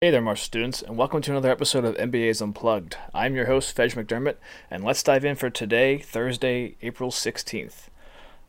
[0.00, 2.96] Hey there, Marshall students, and welcome to another episode of MBA's Unplugged.
[3.12, 4.36] I'm your host, Jeff McDermott,
[4.70, 7.88] and let's dive in for today, Thursday, April 16th.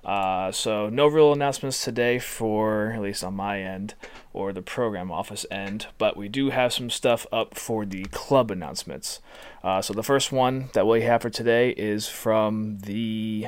[0.05, 3.95] Uh, so, no real announcements today for, at least on my end,
[4.31, 8.51] or the program office end, but we do have some stuff up for the club
[8.51, 9.19] announcements.
[9.63, 13.47] Uh, so, the first one that we have for today is from the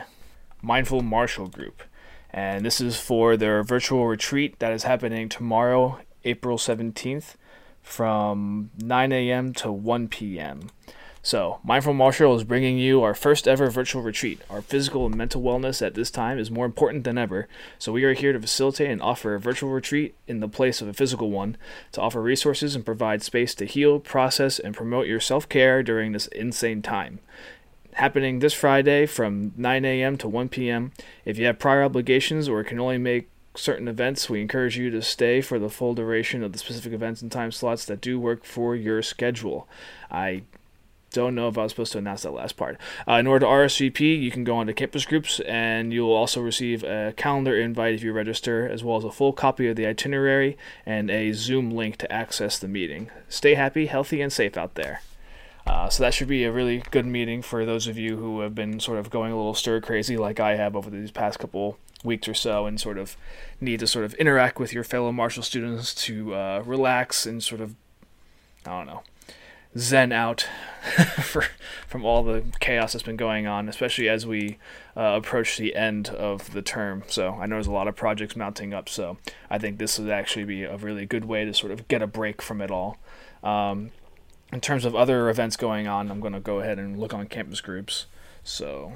[0.63, 1.83] Mindful Marshall Group,
[2.31, 7.35] and this is for their virtual retreat that is happening tomorrow, April 17th
[7.81, 9.53] from 9 a.m.
[9.53, 10.69] to 1 p.m.
[11.23, 14.41] So, Mindful Marshall is bringing you our first ever virtual retreat.
[14.49, 17.47] Our physical and mental wellness at this time is more important than ever,
[17.77, 20.87] so we are here to facilitate and offer a virtual retreat in the place of
[20.87, 21.57] a physical one,
[21.91, 26.11] to offer resources and provide space to heal, process, and promote your self care during
[26.11, 27.19] this insane time.
[27.93, 30.17] Happening this Friday from 9 a.m.
[30.17, 30.91] to 1 p.m.
[31.23, 35.01] If you have prior obligations or can only make certain events, we encourage you to
[35.01, 38.45] stay for the full duration of the specific events and time slots that do work
[38.45, 39.67] for your schedule.
[40.09, 40.43] I
[41.11, 42.77] don't know if I was supposed to announce that last part.
[43.07, 46.83] Uh, in order to RSVP, you can go onto campus groups and you'll also receive
[46.83, 50.57] a calendar invite if you register, as well as a full copy of the itinerary
[50.85, 53.09] and a Zoom link to access the meeting.
[53.27, 55.01] Stay happy, healthy, and safe out there.
[55.67, 58.55] Uh, so that should be a really good meeting for those of you who have
[58.55, 61.77] been sort of going a little stir crazy like I have over these past couple
[62.03, 63.15] weeks or so and sort of
[63.59, 67.61] need to sort of interact with your fellow Marshall students to uh, relax and sort
[67.61, 67.75] of,
[68.65, 69.03] I don't know,
[69.77, 70.47] zen out
[71.21, 71.45] for,
[71.87, 74.57] from all the chaos that's been going on, especially as we
[74.97, 77.03] uh, approach the end of the term.
[77.07, 79.17] So I know there's a lot of projects mounting up, so
[79.49, 82.07] I think this would actually be a really good way to sort of get a
[82.07, 82.97] break from it all.
[83.43, 83.91] Um,
[84.51, 87.25] in terms of other events going on, I'm going to go ahead and look on
[87.27, 88.05] campus groups.
[88.43, 88.93] So,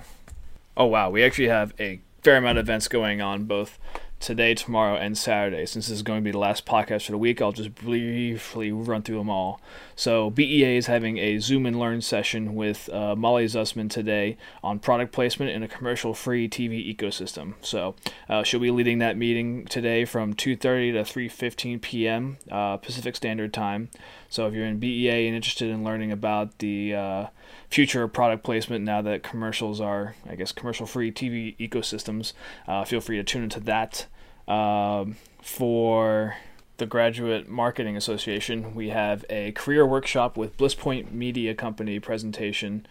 [0.76, 3.78] oh wow, we actually have a fair amount of events going on both
[4.20, 5.64] today, tomorrow, and Saturday.
[5.68, 8.72] Since this is going to be the last podcast for the week, I'll just briefly
[8.72, 9.62] run through them all.
[9.96, 14.80] So, BEA is having a Zoom and Learn session with uh, Molly Zussman today on
[14.80, 17.54] product placement in a commercial free TV ecosystem.
[17.62, 17.94] So,
[18.28, 22.38] uh, she'll be leading that meeting today from 2.30 to 3.15 p.m.
[22.50, 23.90] Uh, Pacific Standard Time.
[24.30, 27.26] So, if you're in BEA and interested in learning about the uh,
[27.76, 32.32] future product placement now that commercials are, I guess, commercial free TV ecosystems.
[32.66, 34.06] Uh, feel free to tune into that.
[34.48, 36.38] Um, for
[36.78, 42.88] the Graduate Marketing Association, we have a career workshop with Bliss Point Media Company presentation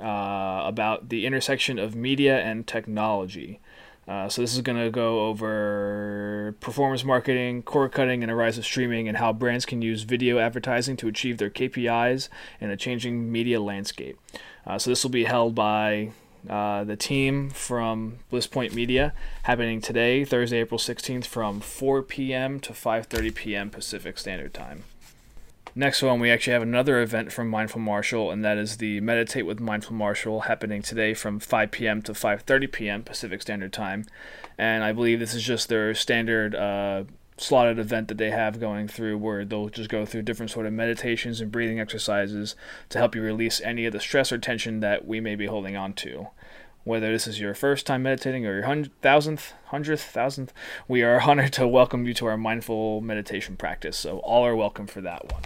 [0.00, 3.60] uh, about the intersection of media and technology.
[4.10, 8.58] Uh, so this is going to go over performance marketing, cord cutting, and a rise
[8.58, 12.28] of streaming, and how brands can use video advertising to achieve their KPIs
[12.60, 14.18] in a changing media landscape.
[14.66, 16.10] Uh, so this will be held by
[16.48, 22.58] uh, the team from Bliss Point Media, happening today, Thursday, April 16th, from 4 p.m.
[22.58, 23.70] to 5:30 p.m.
[23.70, 24.82] Pacific Standard Time.
[25.74, 29.46] Next one, we actually have another event from Mindful Marshall, and that is the Meditate
[29.46, 32.02] with Mindful Marshall happening today from 5 p.m.
[32.02, 33.02] to 5:30 p.m.
[33.04, 34.04] Pacific Standard Time.
[34.58, 37.04] And I believe this is just their standard uh,
[37.36, 40.72] slotted event that they have going through, where they'll just go through different sort of
[40.72, 42.56] meditations and breathing exercises
[42.88, 45.76] to help you release any of the stress or tension that we may be holding
[45.76, 46.26] on to
[46.84, 50.52] whether this is your first time meditating or your hundred, thousandth, hundredth, thousandth,
[50.88, 53.96] we are honored to welcome you to our mindful meditation practice.
[53.96, 55.42] So all are welcome for that one.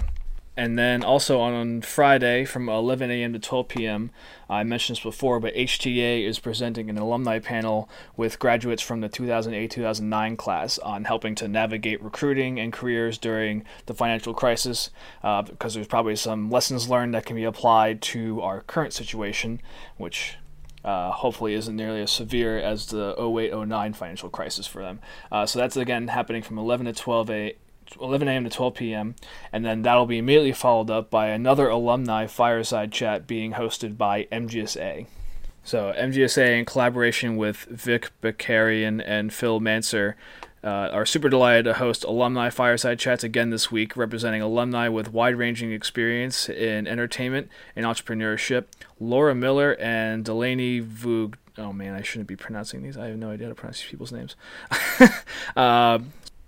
[0.57, 3.33] And then also on Friday from 11 a.m.
[3.33, 4.11] to 12 p.m.,
[4.49, 9.09] I mentioned this before, but HTA is presenting an alumni panel with graduates from the
[9.09, 14.91] 2008 2009 class on helping to navigate recruiting and careers during the financial crisis,
[15.25, 19.61] uh, because there's probably some lessons learned that can be applied to our current situation,
[19.97, 20.37] which
[20.85, 25.01] uh, hopefully isn't nearly as severe as the 0809 financial crisis for them.
[25.33, 27.57] Uh, so that's again happening from 11 to 12 a
[28.01, 28.45] 11 a.m.
[28.45, 29.15] to 12 p.m.
[29.53, 34.25] And then that'll be immediately followed up by another alumni fireside chat being hosted by
[34.33, 35.07] MGSA.
[35.65, 40.15] So MGSA, in collaboration with Vic Bakarian and Phil Manser,
[40.65, 45.13] uh, are super delighted to host alumni fireside chats again this week, representing alumni with
[45.13, 48.65] wide-ranging experience in entertainment and entrepreneurship.
[48.99, 51.35] Laura Miller and Delaney Voog.
[51.59, 52.97] Oh man, I shouldn't be pronouncing these.
[52.97, 54.37] I have no idea how to pronounce these people's names.
[55.57, 55.99] uh,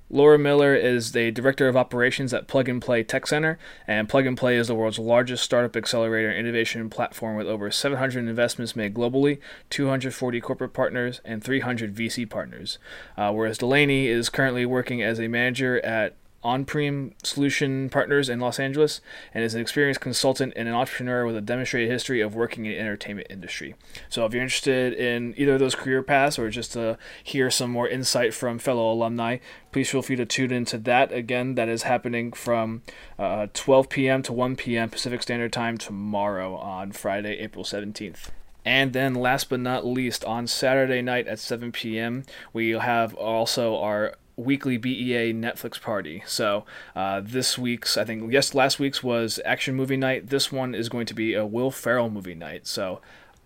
[0.09, 3.59] Laura Miller is the Director of Operations at Plug and Play Tech Center,
[3.89, 7.73] and Plug and Play is the world's largest startup accelerator and innovation platform with over
[7.73, 12.79] 700 investments made globally, 240 corporate partners, and 300 VC partners.
[13.17, 18.59] Uh, whereas Delaney is currently working as a manager at OnPrem Solution Partners in Los
[18.61, 19.01] Angeles
[19.35, 22.73] and is an experienced consultant and an entrepreneur with a demonstrated history of working in
[22.73, 23.75] the entertainment industry.
[24.09, 27.71] So if you're interested in either of those career paths or just to hear some
[27.71, 29.39] more insight from fellow alumni,
[29.73, 31.13] please feel free to tune into that.
[31.13, 32.83] Again, that is happening from
[33.19, 34.23] uh, 12 p.m.
[34.23, 34.89] to 1 p.m.
[34.89, 38.31] Pacific Standard Time tomorrow on Friday, April 17th.
[38.67, 43.77] And then, last but not least, on Saturday night at 7 p.m., we have also
[43.77, 46.23] our weekly BEA Netflix party.
[46.27, 50.29] So uh, this week's, I think, yes, last week's was action movie night.
[50.29, 52.67] This one is going to be a Will Ferrell movie night.
[52.67, 53.01] So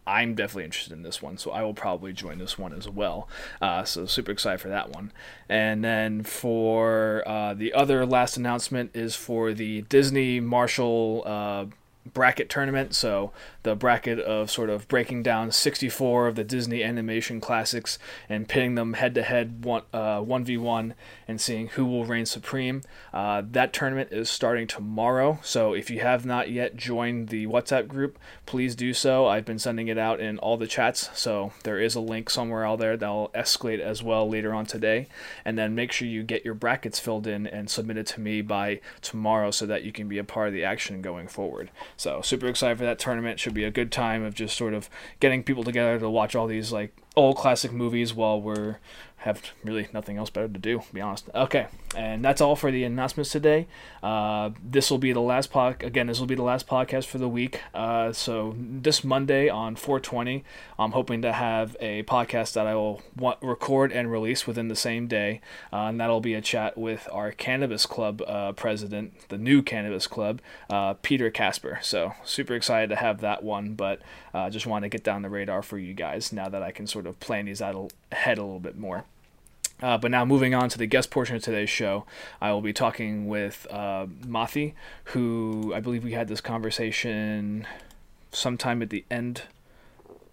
[0.06, 3.28] I'm definitely interested in this one, so I will probably join this one as well.
[3.60, 5.12] Uh, so super excited for that one.
[5.48, 11.66] And then for uh, the other last announcement is for the Disney Marshall uh,
[12.12, 12.94] bracket tournament.
[12.94, 13.31] So
[13.62, 17.99] the bracket of sort of breaking down 64 of the Disney animation classics
[18.29, 20.95] and pitting them head to head one uh, 1v1
[21.29, 22.83] and seeing who will reign supreme.
[23.12, 25.39] Uh, that tournament is starting tomorrow.
[25.43, 29.27] So if you have not yet joined the WhatsApp group, please do so.
[29.27, 31.11] I've been sending it out in all the chats.
[31.15, 35.07] So there is a link somewhere out there that'll escalate as well later on today.
[35.45, 38.81] And then make sure you get your brackets filled in and submitted to me by
[39.03, 41.71] tomorrow so that you can be a part of the action going forward.
[41.97, 43.39] So super excited for that tournament.
[43.41, 44.88] Should be a good time of just sort of
[45.20, 48.79] getting people together to watch all these like old classic movies while we're
[49.21, 51.29] have really nothing else better to do, to be honest.
[51.35, 53.67] Okay, and that's all for the announcements today.
[54.03, 55.83] Uh, this will be the last pod.
[55.83, 57.61] Again, this will be the last podcast for the week.
[57.75, 60.43] Uh, so this Monday on 420,
[60.79, 64.77] I'm hoping to have a podcast that I will want, record and release within the
[64.77, 69.39] same day, uh, and that'll be a chat with our cannabis club uh, president, the
[69.39, 70.41] new cannabis club,
[70.71, 71.79] uh, Peter Casper.
[71.83, 74.01] So super excited to have that one, but
[74.35, 76.87] uh, just want to get down the radar for you guys now that I can
[76.87, 79.05] sort of plan these out ahead a little bit more.
[79.82, 82.05] Uh, but now moving on to the guest portion of today's show,
[82.41, 84.75] I will be talking with uh, Mathi,
[85.05, 87.67] who I believe we had this conversation
[88.31, 89.43] sometime at the end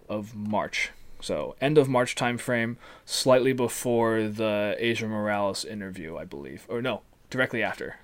[0.08, 0.90] of March.
[1.20, 7.02] So end of March timeframe, slightly before the Asia Morales interview, I believe, or no,
[7.30, 7.96] directly after,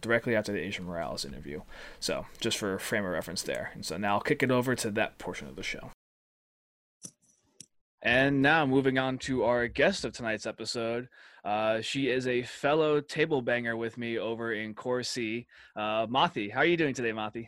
[0.00, 1.62] directly after the Asia Morales interview.
[1.98, 3.70] So just for frame of reference there.
[3.74, 5.90] And so now I'll kick it over to that portion of the show.
[8.02, 11.08] And now moving on to our guest of tonight's episode.
[11.44, 15.46] Uh, she is a fellow table banger with me over in Core C.
[15.76, 17.46] Uh, Mathi, how are you doing today, Mathi?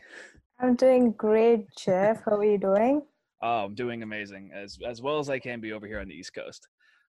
[0.59, 2.23] I'm doing great, Jeff.
[2.25, 3.01] How are you doing?
[3.41, 6.13] Oh, I'm doing amazing, as as well as I can be over here on the
[6.13, 6.67] East Coast.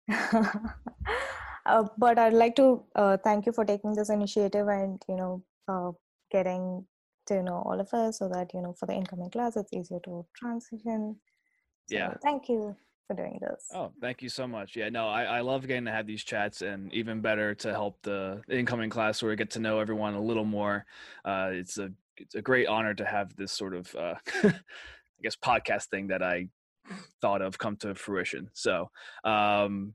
[1.65, 5.43] uh, but I'd like to uh, thank you for taking this initiative and you know
[5.67, 5.91] uh,
[6.31, 6.85] getting
[7.27, 9.99] to know all of us, so that you know for the incoming class it's easier
[10.05, 11.17] to transition.
[11.89, 12.13] So yeah.
[12.21, 12.75] Thank you
[13.07, 13.67] for doing this.
[13.73, 14.75] Oh, thank you so much.
[14.75, 18.01] Yeah, no, I, I love getting to have these chats and even better to help
[18.03, 20.85] the incoming class where we get to know everyone a little more.
[21.25, 24.53] Uh, it's a it's a great honor to have this sort of uh, I
[25.21, 26.47] guess podcast thing that I
[27.21, 28.49] thought of come to fruition.
[28.53, 28.89] So
[29.23, 29.93] um,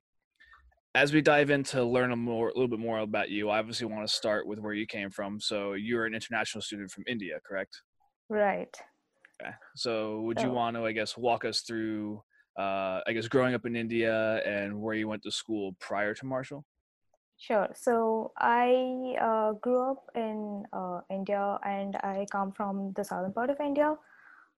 [0.95, 3.59] as we dive in to learn a more a little bit more about you, I
[3.59, 5.41] obviously want to start with where you came from.
[5.41, 7.83] So you're an international student from India, correct?
[8.29, 8.75] Right.
[9.41, 9.53] Okay.
[9.77, 12.23] So would you want to, I guess, walk us through
[12.59, 16.27] uh, I guess, growing up in India and where you went to school prior to
[16.27, 16.65] Marshall?
[17.39, 17.69] Sure.
[17.73, 23.51] So I uh, grew up in uh, India and I come from the southern part
[23.51, 23.95] of India.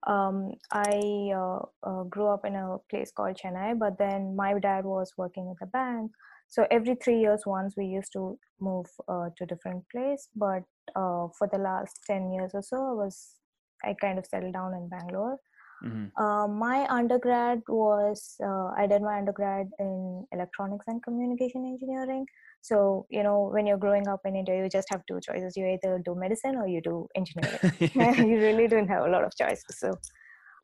[0.06, 4.84] Um, I uh, uh grew up in a place called Chennai, but then my dad
[4.84, 6.10] was working at the bank.
[6.50, 10.28] So every three years once we used to move uh, to different place.
[10.34, 10.64] But
[10.96, 13.36] uh, for the last 10 years or so, I was,
[13.84, 15.38] I kind of settled down in Bangalore.
[15.84, 16.22] Mm-hmm.
[16.22, 22.26] Uh, my undergrad was uh, I did my undergrad in electronics and communication engineering.
[22.60, 25.66] So you know, when you're growing up in India, you just have two choices: you
[25.66, 27.58] either do medicine or you do engineering.
[28.30, 29.78] you really didn't have a lot of choices.
[29.78, 29.88] So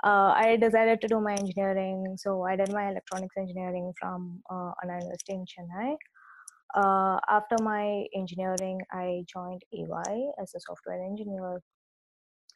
[0.05, 2.17] uh, I decided to do my engineering.
[2.19, 5.97] So I did my electronics engineering from uh, Anna University in Chennai.
[6.75, 11.63] Uh, after my engineering, I joined EY as a software engineer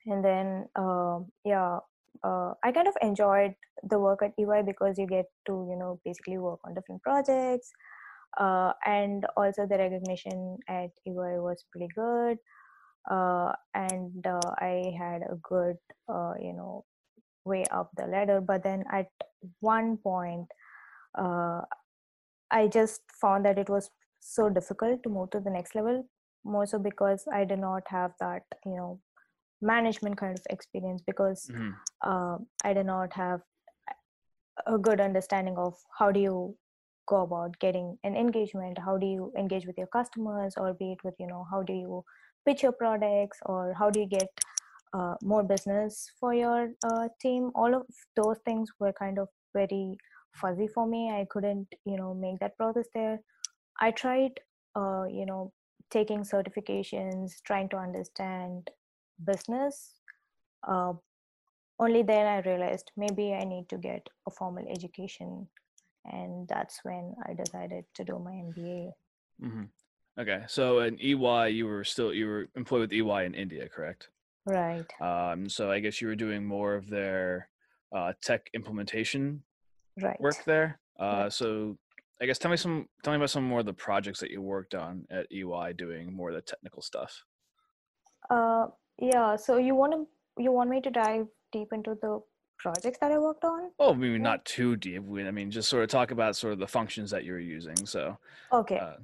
[0.06, 1.78] and then uh, yeah
[2.24, 6.00] uh, I kind of enjoyed the work at EY because you get to you know
[6.04, 7.70] basically work on different projects,
[8.38, 12.38] uh, and also the recognition at EY was pretty good,
[13.10, 15.76] uh, and uh, I had a good
[16.08, 16.84] uh, you know
[17.44, 18.40] way up the ladder.
[18.40, 19.08] But then at
[19.60, 20.48] one point,
[21.18, 21.62] uh,
[22.50, 23.90] I just found that it was
[24.20, 26.04] so difficult to move to the next level
[26.44, 29.00] more so because i did not have that you know
[29.62, 31.70] management kind of experience because mm-hmm.
[32.02, 33.40] uh, I did not have
[34.66, 36.56] a good understanding of how do you
[37.06, 38.78] go about getting an engagement?
[38.78, 41.72] How do you engage with your customers or be it with you know how do
[41.72, 42.04] you
[42.46, 44.28] pitch your products or how do you get
[44.92, 47.50] uh, more business for your uh, team?
[47.54, 47.86] All of
[48.16, 49.96] those things were kind of very
[50.34, 51.10] fuzzy for me.
[51.10, 53.20] I couldn't you know make that process there.
[53.80, 54.40] I tried
[54.76, 55.52] uh, you know
[55.90, 58.70] taking certifications trying to understand
[59.24, 59.94] business
[60.68, 60.92] uh,
[61.78, 65.46] only then i realized maybe i need to get a formal education
[66.06, 68.90] and that's when i decided to do my mba
[69.40, 69.64] hmm
[70.18, 74.10] Okay, so in EY, you were still you were employed with EY in India, correct?
[74.44, 77.48] right Um, so I guess you were doing more of their
[77.94, 79.42] uh, tech implementation
[80.02, 80.78] right work there.
[80.98, 81.32] Uh, Right.
[81.32, 81.78] so
[82.20, 84.42] I guess tell me some tell me about some more of the projects that you
[84.42, 87.24] worked on at EY doing more of the technical stuff.
[88.28, 88.66] uh,
[89.00, 90.06] yeah so you want to
[90.42, 92.20] you want me to dive deep into the
[92.58, 95.02] projects that i worked on oh maybe not too deep.
[95.02, 97.86] I mean, just sort of talk about sort of the functions that you were using.
[97.86, 98.18] So,
[98.52, 98.96] okay uh,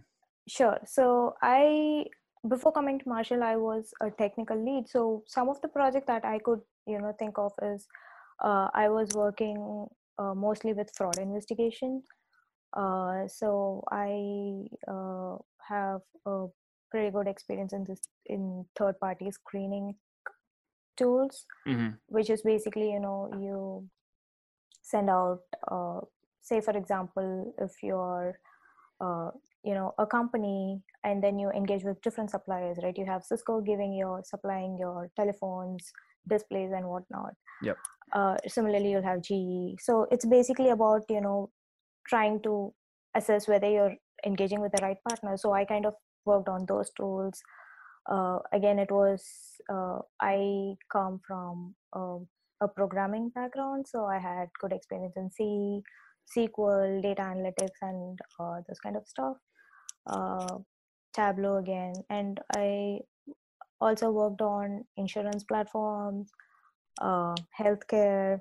[0.48, 0.78] Sure.
[0.86, 2.06] So I,
[2.48, 4.88] before coming to Marshall, I was a technical lead.
[4.88, 7.86] So some of the project that I could, you know, think of is,
[8.42, 9.86] uh, I was working
[10.18, 12.02] uh, mostly with fraud investigation.
[12.72, 15.36] Uh, so I uh,
[15.68, 16.46] have a
[16.96, 18.00] pretty good experience in this
[18.34, 19.94] in third party screening
[20.96, 23.86] tools mhm, which is basically you know you
[24.82, 26.00] send out uh,
[26.40, 28.38] say for example if you're
[29.00, 29.30] uh,
[29.62, 32.96] you know a company and then you engage with different suppliers right?
[32.96, 35.92] You have cisco giving your supplying your telephones
[36.28, 37.34] displays and whatnot.
[37.62, 37.76] Yep.
[38.14, 41.50] uh, similarly you'll have ge so it's basically about you know
[42.08, 42.72] trying to
[43.14, 45.36] assess whether you're engaging with the right partner.
[45.36, 45.94] So i kind of
[46.26, 47.42] worked on those tools.
[48.08, 49.24] Uh, again it was
[49.68, 52.24] uh, i come from um,
[52.60, 55.82] a programming background so i had good experience in c
[56.32, 59.36] sql data analytics and uh, this kind of stuff.
[60.06, 60.58] Uh,
[61.12, 62.98] tableau again and i
[63.80, 66.30] also worked on insurance platforms
[67.00, 68.40] uh, healthcare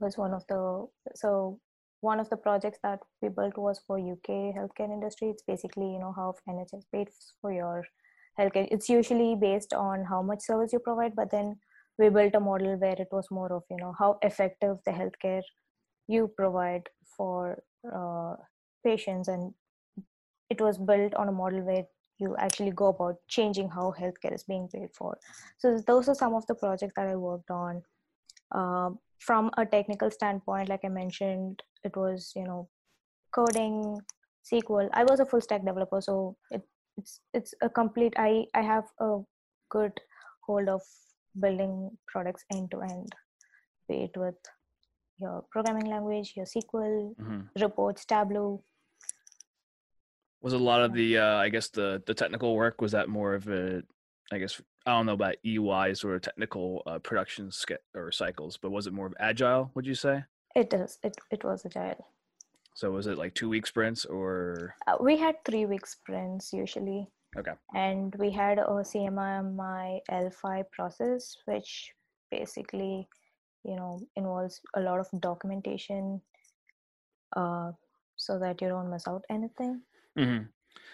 [0.00, 1.58] was one of the so
[2.02, 5.30] one of the projects that we built was for uk healthcare industry.
[5.30, 7.84] It's basically you know how nhs pays for your
[8.38, 8.68] healthcare.
[8.70, 11.56] It's usually based on how much service you provide but then
[11.98, 15.42] we built a model where it was more of you know how effective the healthcare
[16.08, 17.62] you provide for
[17.94, 18.34] uh,
[18.84, 19.28] patients.
[19.28, 19.54] And
[20.50, 21.84] it was built on a model where
[22.18, 25.18] you actually go about changing how healthcare is being paid for.
[25.58, 27.82] So those are some of the projects that i worked on.
[28.52, 32.68] Um, from a technical standpoint like i mentioned it was you know
[33.34, 33.76] coding
[34.50, 36.62] sql i was a full stack developer so it,
[36.96, 39.18] it's it's a complete i i have a
[39.70, 39.92] good
[40.46, 40.82] hold of
[41.40, 43.14] building products end to end
[43.88, 44.34] be it with
[45.18, 47.48] your programming language your sql mhm.
[47.60, 48.62] reports tableau.
[50.42, 53.34] Was a lot of the uh, I guess the the technical work was that more
[53.34, 53.82] of a
[54.32, 58.56] I guess I don't know about EY sort of technical uh, production sk- or cycles,
[58.56, 59.70] but was it more of agile?
[59.74, 60.24] Would you say?
[60.54, 62.04] it is it, it was agile
[62.74, 67.08] So was it like two week sprints or uh, we had three week sprints usually
[67.38, 67.52] okay?
[67.74, 71.92] and we had a cmmi l5 process which
[72.30, 73.08] basically
[73.64, 76.20] you know involves a lot of documentation
[77.36, 77.72] uh,
[78.16, 79.80] so that you don't miss out anything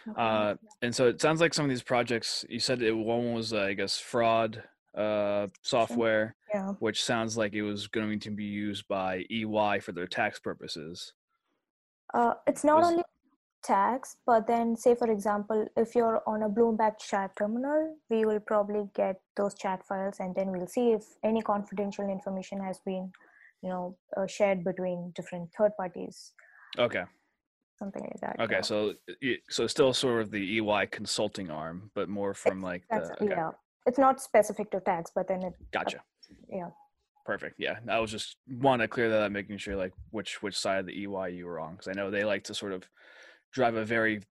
[0.04, 3.32] hmm Uh, and so it sounds like some of these projects you said it one
[3.34, 4.62] was uh, I guess fraud
[4.96, 9.92] uh, software, yeah which sounds like it was going to be used by EY for
[9.92, 11.12] their tax purposes.
[12.14, 13.04] uh, it's not Was- only
[13.64, 18.38] tax but then say for example if you're on a bloomberg chat terminal we will
[18.38, 23.10] probably get those chat files and then we'll see if any confidential information has been
[23.62, 26.32] you know uh, shared between different third parties
[26.78, 27.02] Okay.
[27.78, 28.56] Something like that Okay.
[28.56, 28.60] yeah.
[28.60, 28.94] So
[29.48, 33.28] so still sort of the EY consulting arm, but more from like the okay.
[33.30, 33.50] yeah
[33.86, 36.00] it's not specific to tax but then it Gotcha.
[36.50, 36.70] yeah
[37.24, 37.56] Perfect.
[37.58, 40.78] Yeah, I was just want to clear that up, making sure like which which side
[40.78, 42.88] of the EY you were on, because I know they like to sort of
[43.52, 44.22] drive a very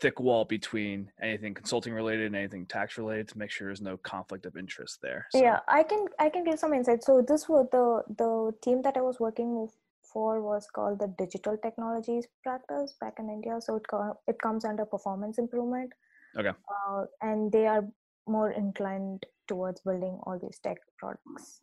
[0.00, 3.96] thick wall between anything consulting related and anything tax related to make sure there's no
[3.96, 5.26] conflict of interest there.
[5.30, 8.82] So, yeah i can i can give some insight so this was the the team
[8.82, 9.72] that i was working with
[10.14, 14.64] for was called the digital technologies practice back in india so it, co- it comes
[14.64, 15.92] under performance improvement
[16.38, 16.52] Okay.
[16.74, 17.84] uh, and they are
[18.26, 21.60] more inclined towards building all these tech products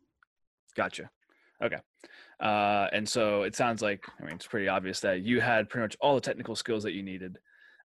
[0.75, 1.09] Gotcha.
[1.63, 1.77] Okay.
[2.39, 5.83] Uh, and so it sounds like I mean it's pretty obvious that you had pretty
[5.83, 7.37] much all the technical skills that you needed.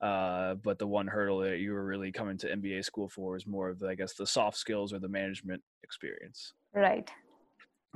[0.01, 3.47] Uh, but the one hurdle that you were really coming to MBA school for is
[3.47, 6.53] more of the, I guess the soft skills or the management experience.
[6.73, 7.09] right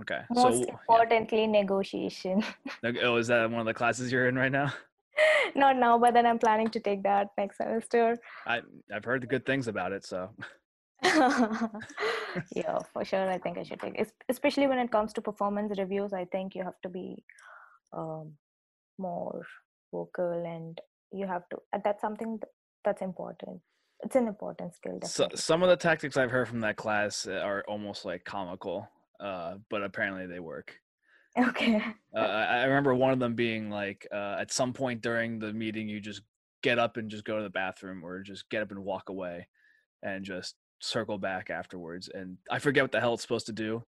[0.01, 0.21] Okay.
[0.29, 1.47] Most so importantly, yeah.
[1.61, 2.43] negotiation.
[3.03, 4.73] oh, is that one of the classes you're in right now?
[5.55, 8.17] Not now, but then I'm planning to take that next semester.
[8.47, 8.61] I
[8.93, 10.29] I've heard good things about it, so.
[11.03, 13.29] yeah, for sure.
[13.29, 14.11] I think I should take, it.
[14.27, 16.13] especially when it comes to performance reviews.
[16.13, 17.23] I think you have to be
[17.93, 18.33] um,
[18.97, 19.45] more
[19.91, 20.79] vocal, and
[21.11, 21.57] you have to.
[21.83, 22.39] That's something
[22.83, 23.61] that's important.
[24.01, 24.99] It's an important skill.
[25.03, 28.87] So, some of the tactics I've heard from that class are almost like comical,
[29.19, 30.75] uh, but apparently they work.
[31.37, 31.81] Okay.
[32.15, 35.87] uh, I remember one of them being like, uh, at some point during the meeting,
[35.87, 36.23] you just
[36.63, 39.47] get up and just go to the bathroom, or just get up and walk away,
[40.03, 42.09] and just circle back afterwards.
[42.13, 43.83] And I forget what the hell it's supposed to do,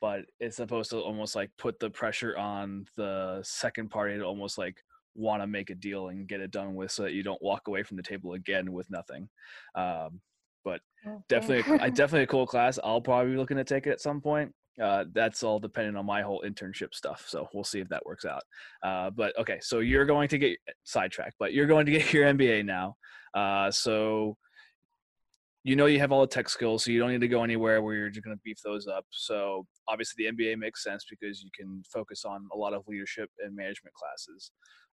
[0.00, 4.58] but it's supposed to almost like put the pressure on the second party to almost
[4.58, 4.76] like
[5.14, 7.68] want to make a deal and get it done with, so that you don't walk
[7.68, 9.28] away from the table again with nothing.
[9.74, 10.20] Um,
[10.64, 11.16] but okay.
[11.28, 12.78] definitely, I definitely a cool class.
[12.84, 16.06] I'll probably be looking to take it at some point uh, that's all dependent on
[16.06, 17.24] my whole internship stuff.
[17.28, 18.42] So we'll see if that works out.
[18.82, 22.26] Uh, but okay, so you're going to get sidetracked, but you're going to get your
[22.26, 22.96] MBA now.
[23.34, 24.36] Uh, so
[25.64, 27.82] you know you have all the tech skills, so you don't need to go anywhere
[27.82, 29.04] where you're just going to beef those up.
[29.10, 33.30] So obviously the MBA makes sense because you can focus on a lot of leadership
[33.38, 34.50] and management classes.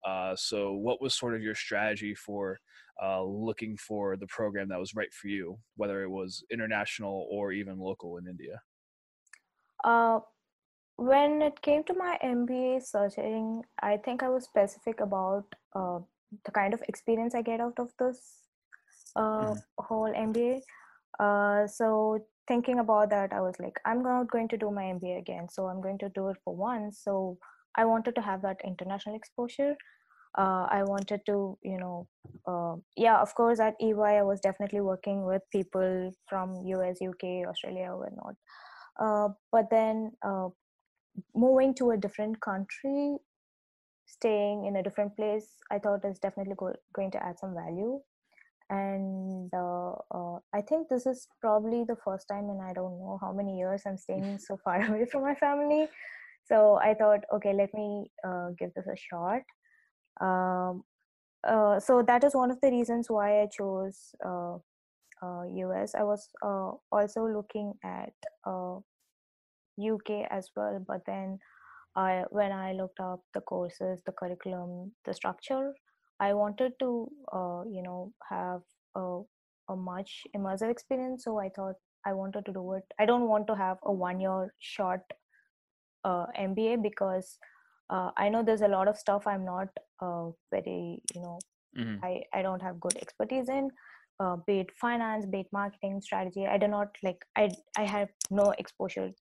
[0.06, 2.60] Uh, so what was sort of your strategy for
[3.04, 7.52] uh, looking for the program that was right for you, whether it was international or
[7.52, 8.60] even local in India?
[9.84, 10.20] Uh,
[10.98, 16.00] when it came to my MBA searching, I think I was specific about uh,
[16.46, 18.20] the kind of experience I get out of this
[19.16, 19.62] uh, mm.
[19.78, 20.62] whole MBA.
[21.20, 25.20] Uh, so thinking about that, I was like, I'm not going to do my MBA
[25.20, 25.48] again.
[25.50, 27.02] So I'm going to do it for once.
[27.04, 27.38] So
[27.76, 29.76] I wanted to have that international exposure.
[30.38, 32.08] Uh, I wanted to, you know,
[32.48, 37.48] uh, yeah, of course, at EY, I was definitely working with people from US, UK,
[37.48, 38.36] Australia, whatnot.
[39.00, 40.50] Uh, but then uh,
[41.36, 43.18] moving to a different country,
[44.06, 48.00] staying in a different place, I thought is definitely go- going to add some value.
[48.70, 53.18] And uh, uh, I think this is probably the first time in I don't know
[53.22, 55.88] how many years I'm staying so far away from my family.
[56.46, 59.42] So I thought, okay, let me uh, give this a shot.
[60.20, 60.84] Um,
[61.80, 64.58] so that is one of the reasons why I chose uh,
[65.24, 65.96] US.
[65.96, 68.14] I was uh, also looking at
[68.46, 68.78] uh,
[69.80, 71.40] UK as well, but then
[71.96, 75.74] I, when I looked up the courses, the curriculum, the structure,
[76.20, 78.62] I wanted to, uh, you know, have
[78.96, 79.22] a,
[79.70, 81.24] a much immersive experience.
[81.24, 81.76] So I thought
[82.06, 82.84] I wanted to do it.
[83.00, 85.02] I don't want to have a one-year short
[86.04, 87.38] uh, MBA because
[87.90, 89.68] uh, I know there's a lot of stuff I'm not
[90.52, 91.40] very, you know,
[91.78, 92.04] mm-hmm.
[92.04, 93.72] I, I don't have good expertise in
[94.20, 96.46] uh, be it finance, be it marketing, strategy.
[96.46, 99.12] I do not like I I have no exposure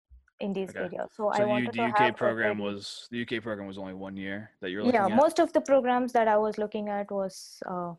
[0.40, 0.80] in these okay.
[0.80, 1.10] areas.
[1.16, 3.94] So, so I wanted you, the to UK program was the UK program was only
[3.94, 5.06] one year that you're yeah.
[5.06, 5.16] At?
[5.16, 7.94] Most of the programs that I was looking at was uh,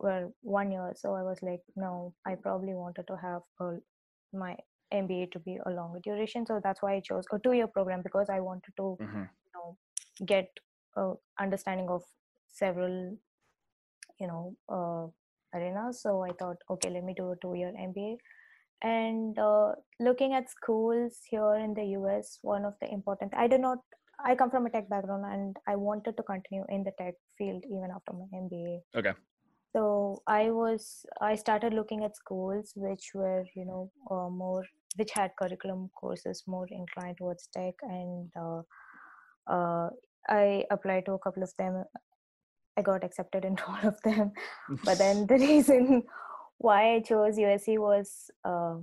[0.00, 0.92] were one year.
[0.96, 3.76] So I was like, no, I probably wanted to have a,
[4.32, 4.56] my
[4.92, 6.46] MBA to be a longer duration.
[6.46, 9.18] So that's why I chose a two year program because I wanted to mm-hmm.
[9.18, 9.76] you know
[10.24, 10.48] get
[10.96, 12.02] a understanding of
[12.48, 13.16] several
[14.18, 15.10] you know uh,
[15.54, 16.02] arenas.
[16.02, 18.16] So I thought, okay, let me do a two year MBA.
[18.82, 23.60] And uh, looking at schools here in the US, one of the important, I did
[23.60, 23.78] not,
[24.24, 27.64] I come from a tech background and I wanted to continue in the tech field
[27.66, 28.80] even after my MBA.
[28.96, 29.12] Okay.
[29.74, 34.64] So I was, I started looking at schools which were, you know, uh, more,
[34.96, 38.62] which had curriculum courses more inclined towards tech and uh,
[39.52, 39.90] uh,
[40.28, 41.84] I applied to a couple of them
[42.78, 44.32] I got accepted into all of them.
[44.84, 46.04] but then the reason
[46.58, 48.76] why I chose USC was uh,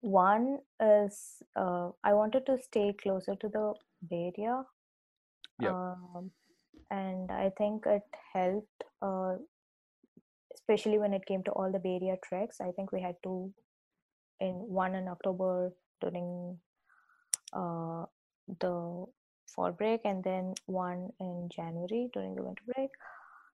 [0.00, 3.74] one is uh, I wanted to stay closer to the
[4.08, 4.62] Bay Area.
[5.60, 5.72] Yep.
[5.72, 6.30] Um,
[6.90, 9.36] and I think it helped, uh,
[10.54, 12.60] especially when it came to all the Bay Area treks.
[12.60, 13.52] I think we had two
[14.40, 16.58] in one in October during
[17.52, 18.04] uh,
[18.60, 19.06] the
[19.54, 22.90] fall break and then one in January during the winter break.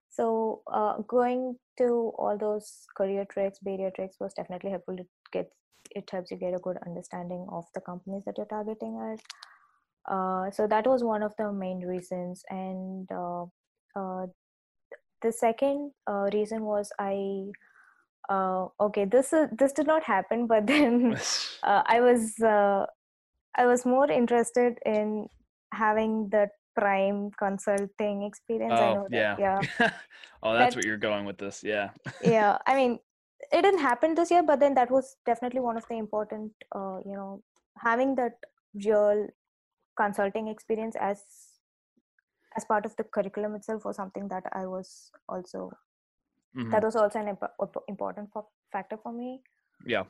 [0.09, 4.97] So uh, going to all those career treks, Bay Area treks was definitely helpful.
[4.97, 5.51] to get
[5.95, 10.13] it helps you get a good understanding of the companies that you're targeting at.
[10.13, 13.43] Uh, so that was one of the main reasons, and uh,
[13.95, 14.25] uh
[15.21, 17.51] the second uh, reason was I.
[18.29, 21.17] Uh, okay, this this did not happen, but then
[21.63, 25.27] I was I was more interested in
[25.73, 28.73] having the prime consulting experience.
[28.75, 29.35] Oh, I know yeah.
[29.35, 29.89] That, yeah.
[30.43, 31.63] oh, that's that, what you're going with this.
[31.63, 31.89] Yeah.
[32.21, 32.57] yeah.
[32.67, 32.99] I mean,
[33.51, 36.99] it didn't happen this year, but then that was definitely one of the important, uh,
[37.05, 37.43] you know,
[37.77, 38.33] having that
[38.85, 39.27] real
[39.97, 41.23] consulting experience as
[42.55, 45.71] as part of the curriculum itself was something that I was also
[46.55, 46.71] Mhm.
[46.71, 49.41] that was also an imp- imp- important fa- factor for me.
[49.85, 50.03] Yeah.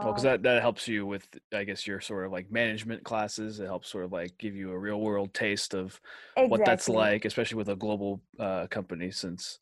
[0.00, 3.04] Well, because Um, that, that helps you with, I guess, your sort of like management
[3.04, 3.60] classes.
[3.60, 6.00] It helps sort of like give you a real world taste of
[6.48, 9.10] what that's like, especially with a global uh, company.
[9.10, 9.58] Since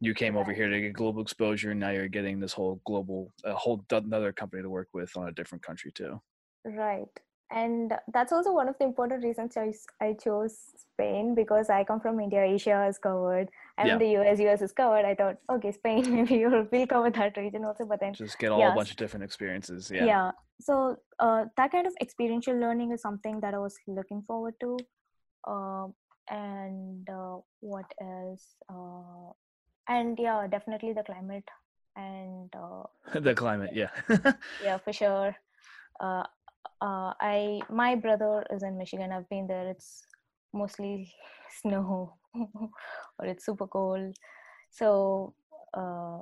[0.00, 3.32] you came over here to get global exposure, and now you're getting this whole global,
[3.44, 6.20] a whole another company to work with on a different country too.
[6.64, 7.20] Right.
[7.52, 9.56] And that's also one of the important reasons
[10.00, 12.44] I chose Spain because I come from India.
[12.44, 13.48] Asia is covered.
[13.76, 13.92] I'm Yeah.
[13.94, 14.38] in the US.
[14.40, 15.04] US is covered.
[15.04, 17.86] I thought, okay, Spain, maybe Europe will cover that region also.
[17.86, 18.74] But then, Just get all a Yes.
[18.76, 19.90] bunch of different experiences.
[19.90, 20.04] yeah.
[20.04, 20.30] Yeah.
[20.60, 24.76] So uh, that kind of experiential learning is something that I was looking forward to.
[25.48, 25.94] Um
[26.30, 28.54] and uh, what else?
[28.68, 29.32] Uh,
[29.88, 31.48] and yeah, definitely the climate.
[31.96, 32.84] And uh,
[33.18, 33.70] the climate.
[33.74, 33.90] Yeah.
[34.62, 35.34] yeah for sure
[36.00, 36.24] uh,
[36.82, 40.02] uh, i my brother is in michigan i've been there it's
[40.52, 41.12] mostly
[41.60, 44.14] snow or it's super cold
[44.70, 45.34] so
[45.76, 46.18] uh,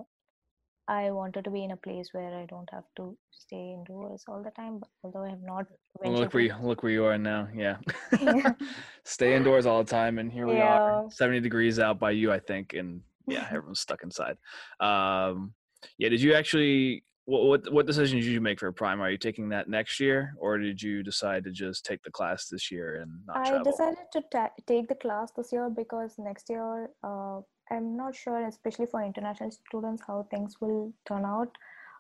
[0.89, 4.43] i wanted to be in a place where i don't have to stay indoors all
[4.43, 5.67] the time but although i have not
[6.01, 7.49] Well, look where you look where you are now.
[7.55, 7.77] Yeah.
[8.21, 8.53] Yeah.
[9.05, 12.39] Stay indoors all the time, and here we are, seventy degrees out by you, I
[12.39, 14.37] think, and yeah, everyone's stuck inside.
[14.79, 15.55] Um,
[15.99, 16.09] yeah.
[16.09, 17.03] Did you actually?
[17.29, 19.03] What, what what decision did you make for a prime?
[19.03, 22.49] Are you taking that next year, or did you decide to just take the class
[22.49, 23.65] this year and not I travel?
[23.71, 28.47] decided to ta- take the class this year because next year uh, I'm not sure,
[28.47, 31.51] especially for international students, how things will turn out.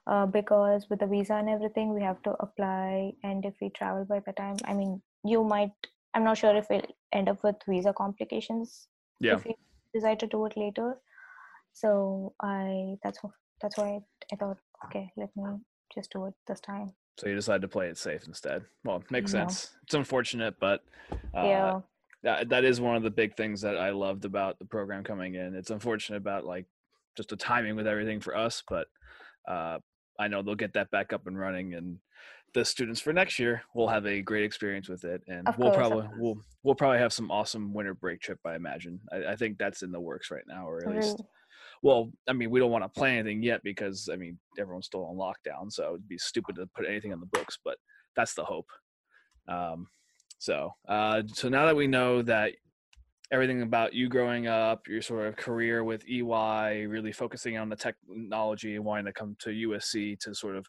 [0.06, 4.06] Uh, because with the visa and everything, we have to apply, and if we travel
[4.06, 5.72] by the time, I mean, you might.
[6.14, 8.88] I'm not sure if we'll end up with visa complications
[9.20, 9.34] Yeah.
[9.36, 9.56] if we
[9.92, 10.96] decide to do it later.
[11.74, 14.00] So I that's wh- that's why
[14.32, 15.44] I thought, okay, let me
[15.94, 16.92] just do it this time.
[17.18, 18.64] So you decided to play it safe instead.
[18.84, 19.40] Well, makes Yeah.
[19.40, 19.76] sense.
[19.82, 20.84] It's unfortunate, but
[21.34, 21.80] uh, yeah.
[22.22, 25.34] that that is one of the big things that I loved about the program coming
[25.34, 25.54] in.
[25.54, 26.66] It's unfortunate about like
[27.16, 28.86] just the timing with everything for us, but
[29.48, 29.78] uh,
[30.18, 31.98] I know they'll get that back up and running, and
[32.54, 35.70] the students for next year will have a great experience with it, and Of we'll
[35.72, 38.38] course, probably we'll we'll probably have some awesome winter break trip.
[38.44, 39.00] I imagine.
[39.12, 41.22] I, I think that's in the works right now, or at least.
[41.82, 45.04] Well, I mean, we don't want to plan anything yet because I mean everyone's still
[45.06, 47.58] on lockdown, so it'd be stupid to put anything on the books.
[47.64, 47.76] But
[48.16, 48.68] that's the hope.
[49.48, 49.86] Um,
[50.38, 52.52] so, uh, so now that we know that
[53.30, 57.76] everything about you growing up, your sort of career with EY, really focusing on the
[57.76, 60.66] technology and wanting to come to USC to sort of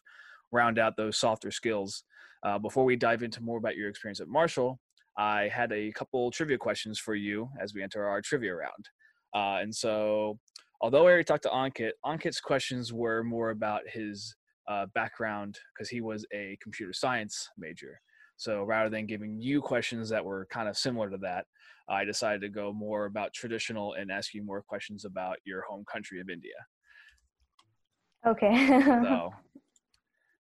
[0.52, 2.04] round out those softer skills.
[2.42, 4.78] Uh, before we dive into more about your experience at Marshall,
[5.16, 8.88] I had a couple trivia questions for you as we enter our trivia round.
[9.34, 10.38] Uh, and so,
[10.80, 14.34] although I already talked to Ankit, Ankit's questions were more about his
[14.68, 18.00] uh, background because he was a computer science major.
[18.36, 21.44] So rather than giving you questions that were kind of similar to that,
[21.88, 25.84] I decided to go more about traditional and ask you more questions about your home
[25.90, 26.54] country of India.
[28.26, 28.80] Okay.
[29.02, 29.30] So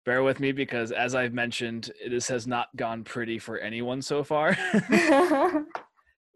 [0.05, 4.23] bear with me because, as I've mentioned, this has not gone pretty for anyone so
[4.23, 4.57] far.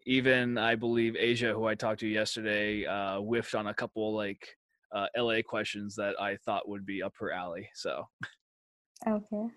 [0.09, 4.57] Even I believe Asia, who I talked to yesterday, uh, whiffed on a couple like
[4.91, 7.69] uh, LA questions that I thought would be up her alley.
[7.75, 8.09] So
[9.07, 9.49] okay.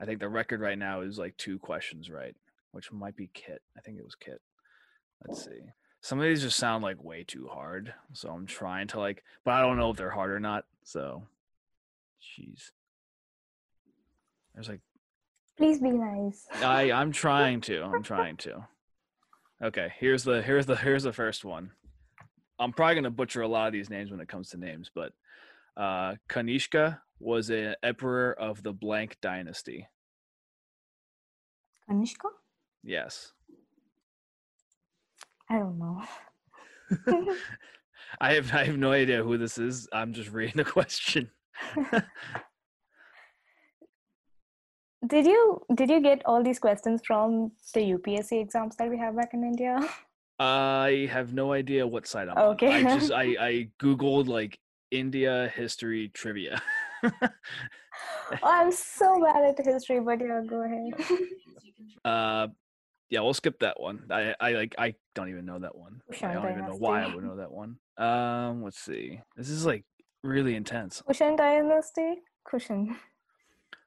[0.00, 2.34] I think the record right now is like two questions right,
[2.70, 3.60] which might be Kit.
[3.76, 4.40] I think it was Kit.
[5.28, 5.60] Let's see.
[6.00, 9.52] Some of these just sound like way too hard, so I'm trying to like, but
[9.52, 10.64] I don't know if they're hard or not.
[10.82, 11.24] So,
[12.22, 12.70] jeez.
[14.54, 14.80] There's like
[15.58, 16.46] Please be nice.
[16.62, 17.82] I I'm trying to.
[17.82, 18.66] I'm trying to.
[19.62, 21.70] Okay, here's the here's the here's the first one.
[22.58, 25.12] I'm probably gonna butcher a lot of these names when it comes to names, but
[25.76, 29.86] uh Kanishka was an emperor of the blank dynasty.
[31.88, 32.28] Kanishka?
[32.82, 33.32] Yes.
[35.48, 36.02] I don't know.
[38.20, 39.88] I have I have no idea who this is.
[39.92, 41.30] I'm just reading the question.
[45.06, 49.16] Did you did you get all these questions from the UPSC exams that we have
[49.16, 49.78] back in India?
[50.38, 52.68] I have no idea what site I'm Okay.
[52.68, 52.86] on.
[52.86, 54.58] I just I I googled like
[54.90, 56.60] India history trivia.
[58.32, 60.94] Oh, I'm so bad at history, but yeah, go ahead.
[62.04, 62.48] uh
[63.10, 64.06] yeah, we'll skip that one.
[64.10, 66.00] I I like I don't even know that one.
[66.22, 67.76] I don't even know why I would know that one.
[67.98, 69.20] Um let's see.
[69.36, 69.84] This is like
[70.22, 71.02] really intense.
[71.06, 72.22] Kushan dynasty?
[72.48, 72.96] Kushan.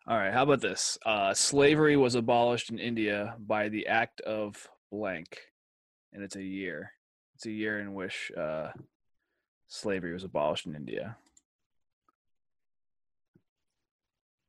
[0.08, 1.00] All right, how about this?
[1.04, 5.40] Uh, slavery was abolished in India by the act of blank,
[6.14, 6.92] and it's a year.
[7.34, 8.68] It's a year in which uh,
[9.68, 11.18] slavery was abolished in India,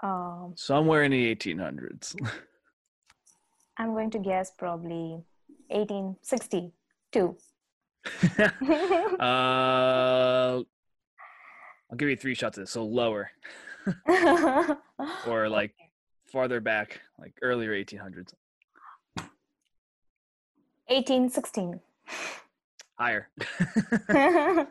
[0.03, 2.15] Um, somewhere in the 1800s.
[3.79, 5.23] I'm going to guess probably
[5.69, 7.37] 1862.
[9.19, 10.63] uh,
[11.91, 12.73] I'll give you three shots at this.
[12.73, 13.31] So lower
[15.27, 15.75] or like
[16.33, 18.33] farther back, like earlier 1800s.
[20.89, 21.81] 1816.
[22.99, 23.29] Higher.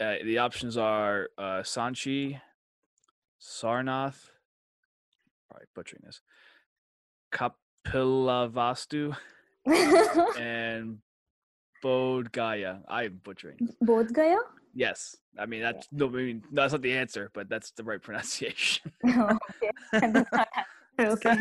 [0.01, 2.41] Uh, the options are uh, Sanchi,
[3.43, 4.31] Sarnath,
[5.49, 6.21] probably butchering this,
[7.33, 9.17] Kapilavastu,
[10.39, 10.99] and
[11.83, 12.81] Bodh Gaya.
[12.89, 13.59] I'm butchering.
[13.81, 14.39] Both Gaya?
[14.75, 18.01] Yes, I mean that's no, I mean that's not the answer, but that's the right
[18.01, 18.93] pronunciation.
[19.05, 19.73] Okay.
[21.01, 21.37] Okay.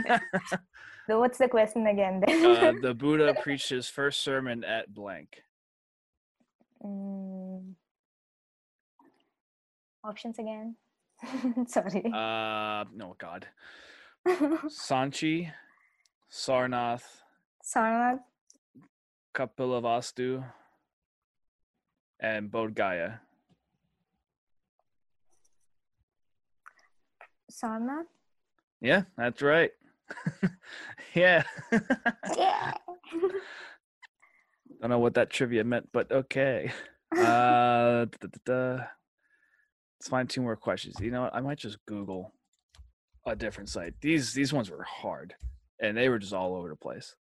[1.08, 2.46] So what's the question again then?
[2.46, 5.44] uh, the Buddha preached his first sermon at blank.
[6.82, 7.74] Mm.
[10.06, 10.78] Options again.
[11.68, 12.06] Sorry.
[12.14, 13.48] Uh, no, God.
[14.28, 15.52] Sanchi,
[16.32, 17.22] Sarnath,
[17.64, 18.20] Sarnath,
[19.34, 20.44] Kapilavastu,
[22.20, 23.22] and Bodh Gaya.
[27.52, 28.06] Sarnath.
[28.80, 29.72] Yeah, that's right.
[31.14, 31.44] yeah.
[32.38, 32.74] Yeah.
[34.82, 36.72] Don't know what that trivia meant, but okay.
[37.16, 38.84] Uh, da, da, da.
[40.02, 40.96] Let's find two more questions.
[41.00, 41.36] You know what?
[41.36, 42.34] I might just Google
[43.28, 43.94] a different site.
[44.02, 45.36] These these ones were hard,
[45.80, 47.14] and they were just all over the place.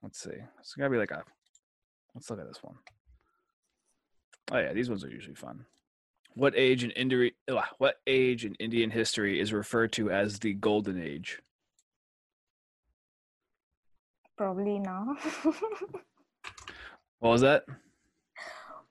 [0.00, 0.30] Let's see.
[0.60, 1.24] It's gotta be like a.
[2.14, 2.76] Let's look at this one.
[4.52, 5.66] Oh yeah, these ones are usually fun.
[6.34, 7.32] What age in Indian
[7.78, 11.40] what age in Indian history is referred to as the Golden Age?
[14.36, 15.16] Probably now.
[17.18, 17.64] What was that?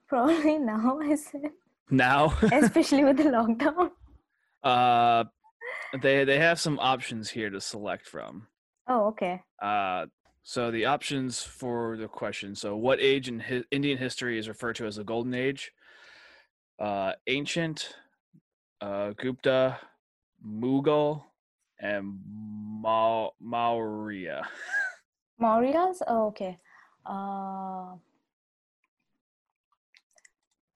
[0.10, 1.52] Probably now, I said.
[1.90, 2.34] Now.
[2.52, 3.92] Especially with the lockdown.
[4.64, 5.24] Uh,
[6.02, 8.48] they they have some options here to select from.
[8.88, 9.42] Oh, okay.
[9.62, 10.06] Uh,
[10.44, 12.56] so the options for the question.
[12.56, 15.72] So, what age in hi- Indian history is referred to as the Golden Age?
[16.80, 17.94] Uh, ancient,
[18.82, 19.78] uh, Gupta,
[20.46, 21.24] Mughal,
[21.80, 24.48] and Ma- Maurya.
[25.42, 26.02] Mauryas?
[26.08, 26.60] Oh, okay.
[27.06, 27.96] Uh,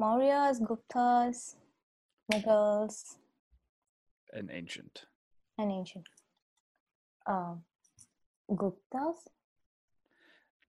[0.04, 1.56] Mauryas, Guptas,
[2.30, 3.16] Mughals,
[4.34, 5.06] and ancient.
[5.58, 6.06] and ancient.
[7.26, 7.64] Um,
[8.52, 9.16] Guptas?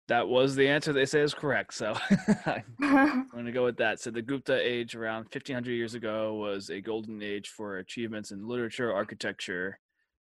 [0.07, 1.75] That was the answer they say is correct.
[1.75, 1.95] So
[2.81, 3.99] I'm going to go with that.
[3.99, 8.47] So the Gupta age around 1500 years ago was a golden age for achievements in
[8.47, 9.81] literature, architecture,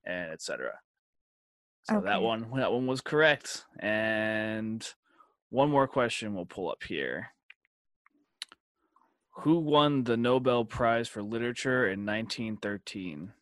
[0.06, 0.80] and etc.
[1.90, 3.66] So that one that one was correct.
[3.80, 4.88] And
[5.50, 7.33] one more question we'll pull up here.
[9.38, 13.34] Who won the Nobel Prize for Literature in 1913?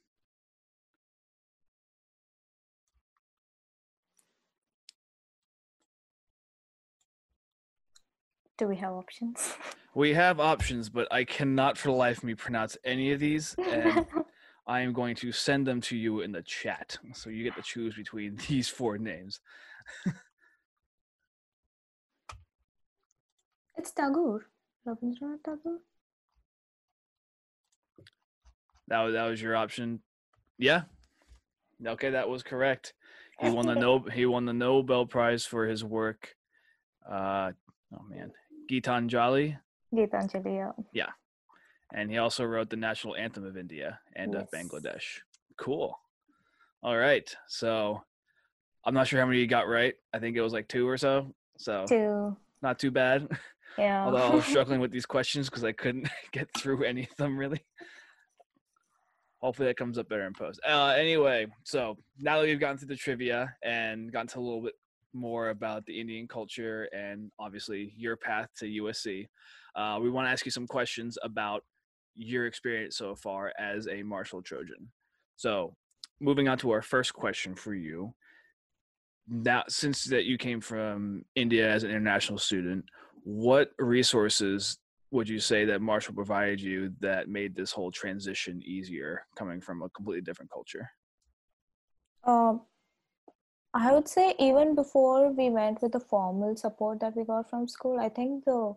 [8.57, 9.53] Do we have options?
[9.93, 13.55] We have options, but I cannot for the life of me pronounce any of these,
[13.57, 14.05] and
[14.67, 16.97] I am going to send them to you in the chat.
[17.13, 19.41] So you get to choose between these four names.
[23.75, 24.50] it's Tagore.
[24.87, 25.79] Rabindranath Tagore?
[28.87, 30.01] That was that was your option.
[30.57, 30.83] Yeah.
[31.85, 32.93] Okay, that was correct.
[33.39, 36.35] He won the no he won the Nobel Prize for his work.
[37.09, 37.51] Uh
[37.93, 38.31] oh man,
[38.69, 39.57] Gitanjali,
[39.93, 41.09] Gitanjali, yeah.
[41.93, 45.21] and he also wrote the national anthem of India and of Bangladesh.
[45.57, 45.97] Cool.
[46.83, 47.33] All right.
[47.47, 48.03] So
[48.85, 49.95] I'm not sure how many you got right.
[50.13, 51.33] I think it was like two or so.
[51.57, 52.35] So Two.
[52.61, 53.27] not too bad.
[53.77, 54.05] Yeah.
[54.05, 57.37] Although I was struggling with these questions because I couldn't get through any of them
[57.37, 57.59] really.
[59.41, 60.59] Hopefully that comes up better in post.
[60.67, 64.61] Uh, anyway, so now that we've gotten through the trivia and gotten to a little
[64.61, 64.75] bit
[65.13, 69.27] more about the Indian culture and obviously your path to USC,
[69.75, 71.63] uh, we want to ask you some questions about
[72.15, 74.91] your experience so far as a Marshall Trojan.
[75.37, 75.75] So,
[76.19, 78.13] moving on to our first question for you.
[79.27, 82.85] now since that you came from India as an international student,
[83.23, 84.77] what resources
[85.11, 89.81] would you say that Marshall provided you that made this whole transition easier coming from
[89.81, 90.89] a completely different culture?
[92.23, 92.61] Um,
[93.73, 97.67] I would say even before we went with the formal support that we got from
[97.67, 98.73] school, I think the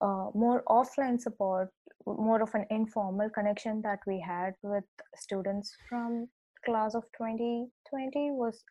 [0.00, 1.70] uh, more offline support,
[2.06, 4.84] more of an informal connection that we had with
[5.16, 6.28] students from
[6.64, 8.62] class of 2020 was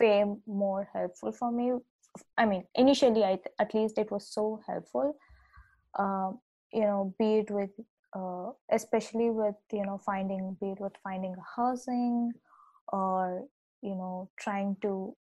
[0.00, 1.72] way more helpful for me.
[2.36, 5.16] I mean, initially, I at least it was so helpful.
[5.98, 6.32] Uh,
[6.72, 7.70] you know, be it with,
[8.16, 12.32] uh, especially with you know finding, be it with finding housing,
[12.88, 13.44] or
[13.82, 15.16] you know trying to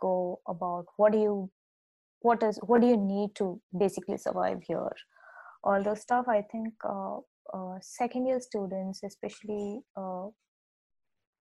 [0.00, 1.50] go about what do you
[2.20, 4.90] what is what do you need to basically survive here
[5.64, 7.16] all those stuff i think uh,
[7.54, 10.26] uh, second year students especially uh,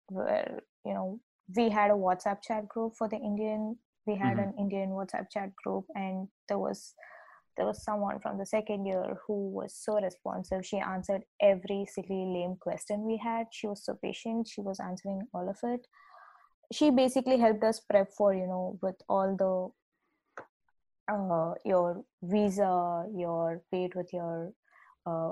[0.07, 1.19] where you know
[1.55, 4.49] we had a whatsapp chat group for the indian we had mm-hmm.
[4.49, 6.93] an indian whatsapp chat group and there was
[7.59, 10.65] there was someone from the second year who was so responsive.
[10.65, 13.47] She answered every silly lame question we had.
[13.51, 14.47] She was so patient.
[14.47, 15.85] She was answering all of it.
[16.71, 23.61] She basically helped us prep for you know with all the uh, your visa your
[23.73, 24.53] paid with your
[25.05, 25.31] uh,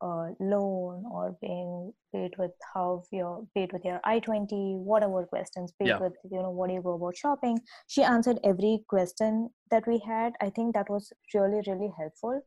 [0.00, 5.88] uh, loan or being paid with how you're paid with your i20 whatever questions paid
[5.88, 5.98] yeah.
[5.98, 7.58] with you know what do you go about shopping?
[7.86, 10.34] She answered every question that we had.
[10.40, 12.42] I think that was really really helpful.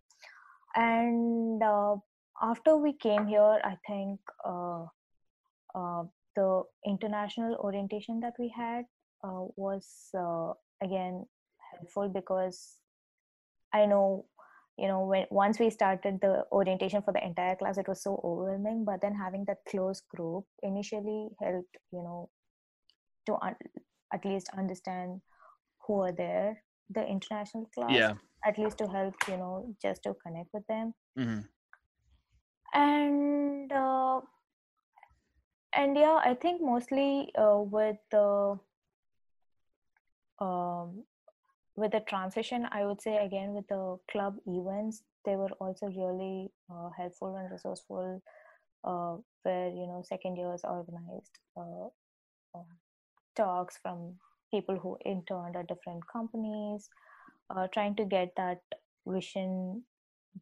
[0.75, 1.95] And uh,
[2.41, 4.85] after we came here i think uh,
[5.75, 6.03] uh
[6.35, 8.85] the international orientation that we had
[9.23, 11.25] uh, was uh, again
[11.71, 12.77] helpful because
[13.73, 14.25] i know
[14.79, 18.19] you know when once we started the orientation for the entire class it was so
[18.23, 22.29] overwhelming but then having that close group initially helped you know
[23.25, 23.55] to un-
[24.13, 25.21] at least understand
[25.85, 26.63] who are there.
[26.91, 28.13] The international class yeah.
[28.45, 30.93] at least to help you know just to connect with them.
[31.17, 31.41] Mm-hmm.
[32.73, 34.21] and uh,
[35.73, 38.57] and yeah i think mostly uh, with the
[40.39, 41.03] um,
[41.79, 46.49] with the transition i would say again with the club events they were also really
[46.71, 48.21] uh, helpful and resourceful
[48.83, 51.87] uh, where you know second years organized uh,
[52.55, 52.65] um,
[53.35, 54.13] talks from
[54.51, 56.89] people who interned at different companies
[57.49, 58.61] uh, trying to get that
[59.05, 59.83] vision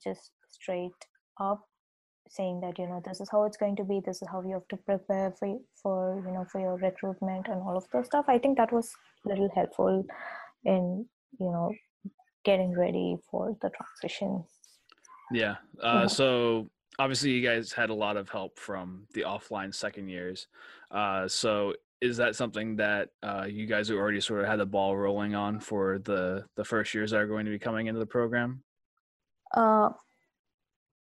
[0.04, 1.08] just straight
[1.40, 1.68] up
[2.30, 4.54] saying that you know this is how it's going to be this is how you
[4.54, 8.26] have to prepare for for you know for your recruitment and all of those stuff.
[8.28, 8.94] I think that was
[9.26, 10.06] a little helpful
[10.66, 11.06] in
[11.40, 11.74] you know
[12.44, 14.44] getting ready for the transition
[15.32, 16.08] yeah uh, yeah.
[16.08, 16.70] so
[17.00, 20.48] obviously you guys had a lot of help from the offline second years
[20.92, 24.96] uh, so is that something that uh, you guys already sort of had the ball
[24.96, 28.06] rolling on for the the first years that are going to be coming into the
[28.06, 28.64] program
[29.56, 29.90] uh,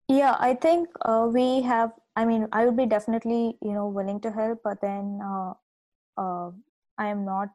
[0.08, 4.20] yeah i think uh, we have i mean i would be definitely you know willing
[4.20, 5.52] to help but then uh,
[6.18, 6.50] uh,
[6.98, 7.48] i am not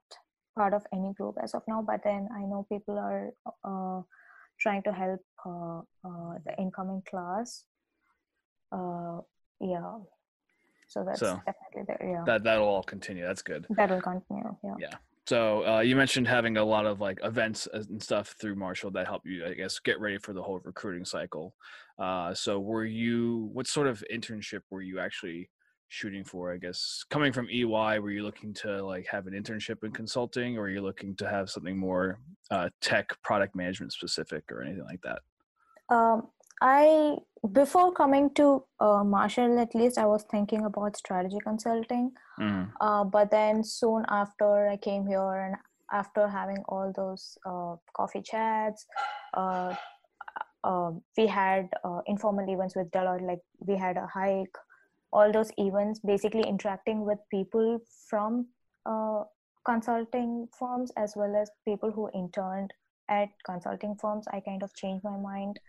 [0.58, 3.32] part of any group as of now but then i know people are
[3.70, 4.02] uh,
[4.60, 7.64] trying to help uh, uh, the incoming class.
[9.60, 9.98] Yeah.
[10.88, 12.24] So that's so definitely there yeah.
[12.26, 13.26] that that'll all continue.
[13.26, 13.66] That's good.
[13.72, 14.76] That will continue yeah.
[14.80, 14.94] Yeah.
[15.28, 19.06] So uh, you mentioned having a lot of like events and stuff through Marshall that
[19.06, 21.54] help you, I guess, get ready for the whole recruiting cycle.
[22.00, 23.50] Uh, so were you?
[23.52, 25.50] What sort of internship were you actually
[25.90, 26.54] shooting for?
[26.54, 30.58] I guess coming from EY, were you looking to like have an internship in consulting,
[30.58, 32.20] or are you looking to have something more
[32.52, 35.20] uh, tech product management specific, or anything like that?
[35.94, 36.28] Um,
[36.62, 37.18] I
[37.52, 42.12] before coming to uh, Marshall, at least I was thinking about strategy consulting.
[42.40, 42.72] Mm.
[42.82, 45.56] Uh, but then soon after I came here, and
[45.92, 48.86] after having all those uh, coffee chats,
[49.36, 49.76] uh,
[50.64, 53.26] uh, we had uh, informal events with Deloitte.
[53.26, 54.58] Like we had a hike,
[55.14, 58.48] all those events, basically interacting with people from
[59.66, 62.74] consulting firms as well as people who interned
[63.10, 64.26] at consulting firms.
[64.32, 65.60] I kind of changed my mind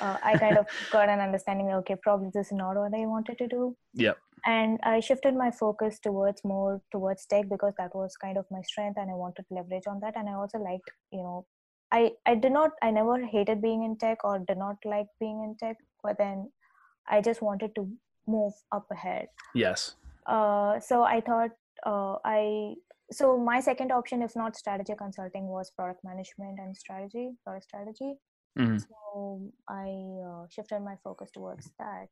[0.00, 1.70] uh, I kind of got an understanding.
[1.70, 3.76] Okay, probably this is not what I wanted to do.
[3.94, 8.46] yeah And I shifted my focus towards more towards tech because that was kind of
[8.50, 10.16] my strength, and I wanted to leverage on that.
[10.16, 11.46] And I also liked, you know,
[11.92, 15.42] I I did not, I never hated being in tech or did not like being
[15.44, 16.50] in tech, but then
[17.08, 17.88] I just wanted to
[18.26, 19.28] move up ahead.
[19.54, 19.94] Yes.
[20.26, 21.50] Uh, so I thought
[21.84, 22.74] uh, I
[23.12, 28.14] so my second option, if not strategy consulting, was product management and strategy, product strategy.
[28.58, 28.78] Mm-hmm.
[28.78, 32.08] So I uh, shifted my focus towards that.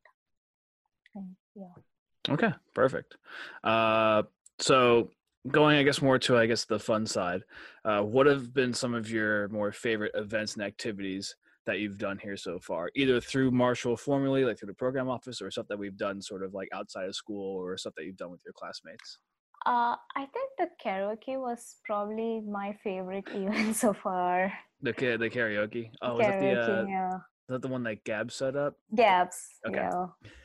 [1.15, 2.33] And yeah.
[2.33, 3.17] Okay, perfect.
[3.63, 4.23] Uh,
[4.59, 5.11] so
[5.49, 7.43] going, I guess, more to I guess the fun side.
[7.85, 11.35] Uh, what have been some of your more favorite events and activities
[11.67, 15.41] that you've done here so far, either through Marshall formally, like through the program office,
[15.41, 18.17] or stuff that we've done sort of like outside of school, or stuff that you've
[18.17, 19.19] done with your classmates?
[19.67, 24.53] Uh, I think the karaoke was probably my favorite event so far.
[24.83, 25.91] The the karaoke.
[26.03, 27.15] Oh, karaoke, is that the uh, yeah.
[27.15, 28.75] is that the one that Gab set up?
[28.95, 29.39] Gabs.
[29.67, 29.89] Okay.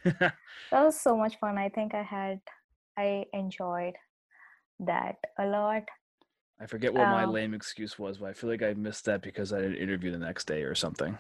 [0.06, 0.12] Yeah,
[0.72, 1.58] That was so much fun.
[1.58, 2.40] I think I had,
[2.98, 3.96] I enjoyed
[4.80, 5.84] that a lot.
[6.62, 9.22] I forget what my Um, lame excuse was, but I feel like I missed that
[9.22, 11.18] because I did an interview the next day or something.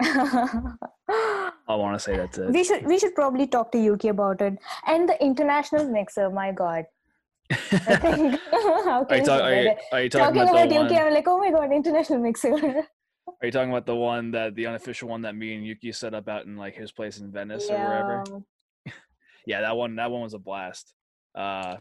[0.00, 2.50] I want to say that's it.
[2.50, 4.58] we should we should probably talk to Yuki about it.
[4.86, 6.86] And the international mixer, my god.
[7.50, 10.84] How can you you talk, are, you, are you talking Talking about, about the one?
[10.84, 12.54] Yuki, I'm like, oh my god, international mixer.
[12.54, 16.14] Are you talking about the one that the unofficial one that me and Yuki set
[16.14, 18.24] up out in like his place in Venice or wherever?
[18.86, 18.92] Yeah.
[19.46, 20.94] Yeah, that one that one was a blast.
[21.34, 21.76] Uh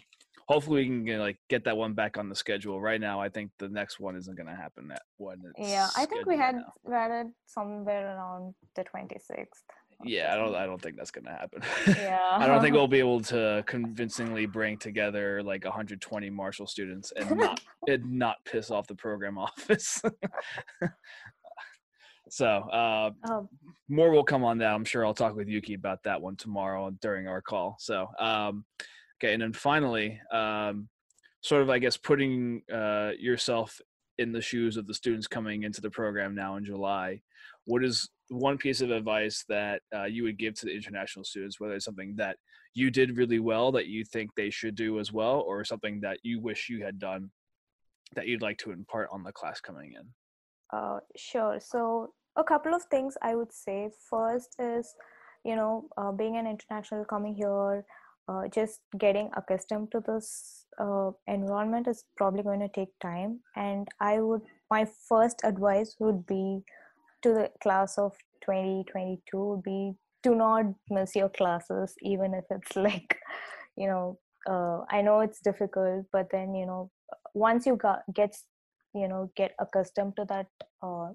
[0.48, 2.80] hopefully we can get, like get that one back on the schedule.
[2.82, 5.42] Right now I think the next one isn't going to happen that one.
[5.58, 6.74] Yeah, I think we had now.
[6.84, 9.46] we had it somewhere around the 26th.
[10.04, 11.62] Yeah, I don't I don't think that's going to happen.
[11.88, 12.20] Yeah.
[12.32, 17.38] I don't think we'll be able to convincingly bring together like 120 Marshall students and
[17.38, 20.02] not and not piss off the program office.
[22.30, 23.50] so, uh, Oh,
[23.90, 24.74] more will come on that.
[24.74, 27.76] I'm sure I'll talk with Yuki about that one tomorrow during our call.
[27.80, 28.66] So, um,
[29.18, 30.90] okay, and then finally, um,
[31.42, 33.80] sort of, I guess, putting uh, yourself
[34.18, 37.22] in the shoes of the students coming into the program now in July.
[37.66, 41.60] What is one piece of advice that uh, you would give to the international students,
[41.60, 42.38] whether it's something that
[42.74, 46.20] you did really well that you think they should do as well, or something that
[46.24, 47.30] you wish you had done
[48.16, 50.08] that you'd like to impart on the class coming in?
[50.78, 51.60] Uh, sure.
[51.60, 53.90] So, a couple of things I would say.
[54.10, 54.94] First is,
[55.44, 57.86] you know, uh, being an international coming here,
[58.28, 63.40] uh, just getting accustomed to this uh, environment is probably going to take time.
[63.56, 66.64] And I would, my first advice would be
[67.24, 68.14] to the class of
[68.46, 73.18] 2022 would be do not miss your classes, even if it's like,
[73.76, 74.20] you know,
[74.50, 76.92] uh, I know it's difficult, but then, you know,
[77.34, 78.46] once you got gets
[78.94, 80.48] you know get accustomed to that
[80.82, 81.10] uh,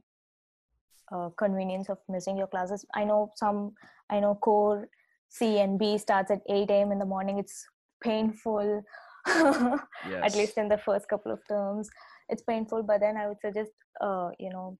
[1.13, 3.73] uh, convenience of missing your classes i know some
[4.11, 4.89] i know core
[5.37, 7.39] c and b starts at 8 a.m in the morning.
[7.39, 7.64] It's
[8.03, 8.83] painful.
[10.12, 10.22] Yes.
[10.26, 11.89] at least in the first couple of terms.
[12.28, 13.70] It's painful but then i would suggest
[14.07, 14.78] uh, you know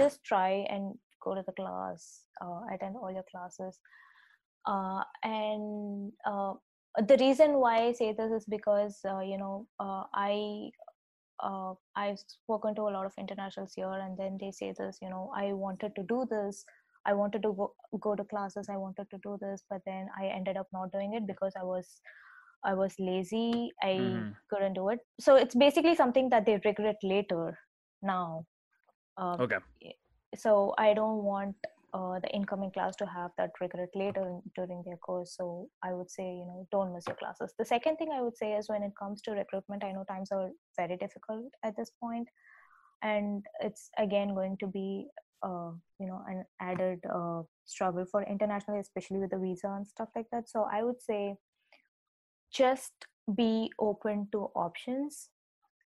[0.00, 3.78] just try and go to the class uh, attend all your classes.
[4.66, 6.54] Uh, and uh,
[7.10, 10.70] the reason why i say this is because uh, you know uh, i
[11.40, 15.08] uh, I've spoken to a lot of internationals here, and then they say this, you
[15.08, 16.64] know, I wanted to do this,
[17.06, 20.26] I wanted to go, go to classes, I wanted to do this, but then I
[20.26, 22.00] ended up not doing it because I was,
[22.64, 24.36] I was lazy, I Mhm.
[24.50, 25.00] couldn't do it.
[25.20, 27.58] So it's basically something that they regret later.
[28.02, 28.44] Now,
[29.16, 29.58] um, Okay.
[30.36, 31.56] so I don't want
[31.94, 35.34] uh, the incoming class to have that regret later during their course.
[35.36, 37.54] So I would say, you know, don't miss your classes.
[37.58, 40.30] The second thing I would say is when it comes to recruitment, I know times
[40.30, 42.28] are very difficult at this point,
[43.02, 45.06] and it's again going to be,
[45.42, 50.08] uh, you know, an added uh, struggle for international, especially with the visa and stuff
[50.16, 50.48] like that.
[50.48, 51.36] So I would say,
[52.52, 52.92] just
[53.36, 55.28] be open to options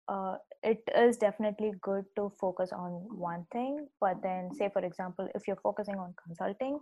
[0.09, 5.27] uh, it is definitely good to focus on one thing but then say for example
[5.35, 6.79] if you're focusing on consulting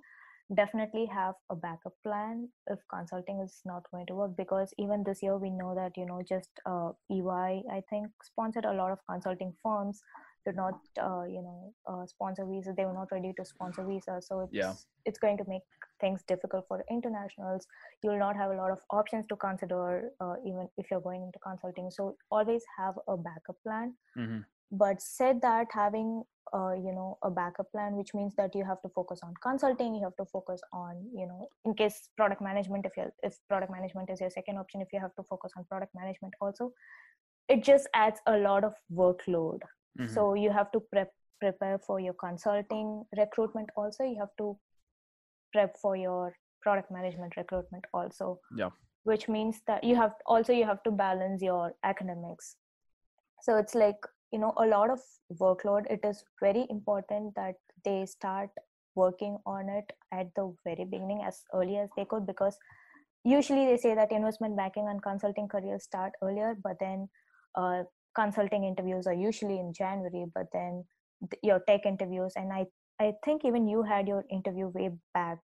[0.55, 5.23] definitely have a backup plan if consulting is not going to work because even this
[5.23, 8.99] year we know that you know just uh, ey i think sponsored a lot of
[9.09, 10.01] consulting firms
[10.45, 14.27] did not uh, you know uh, sponsor visas they were not ready to sponsor visas.
[14.27, 14.73] So it's Yeah.
[15.05, 15.63] it's going to make
[15.99, 17.67] things difficult for internationals.
[18.03, 21.23] You will not have a lot of options to consider uh, even if you're going
[21.23, 21.89] into consulting.
[21.91, 23.95] So always have a backup plan.
[24.15, 24.41] Hmm
[24.71, 26.23] but said that having
[26.53, 29.95] uh, you know a backup plan which means that you have to focus on consulting
[29.95, 33.71] you have to focus on you know in case product management if you if product
[33.71, 36.71] management is your second option if you have to focus on product management also
[37.49, 39.59] it just adds a lot of workload
[39.99, 40.09] Mhm.
[40.15, 44.57] so you have to prep prepare for your consulting recruitment also you have to
[45.53, 48.69] prep for your product management recruitment also Yeah.
[49.03, 52.55] which means that you have also you have to balance your academics
[53.41, 55.01] so it's like you know a lot of
[55.41, 58.49] workload it is very important that they start
[58.95, 62.57] working on it at the very beginning as early as they could because
[63.23, 67.07] usually they say that investment banking and consulting careers start earlier but then
[67.55, 67.83] uh,
[68.15, 70.83] consulting interviews are usually in january but then
[71.29, 72.65] th- your tech interviews and i
[72.99, 75.39] i think even you had your interview way back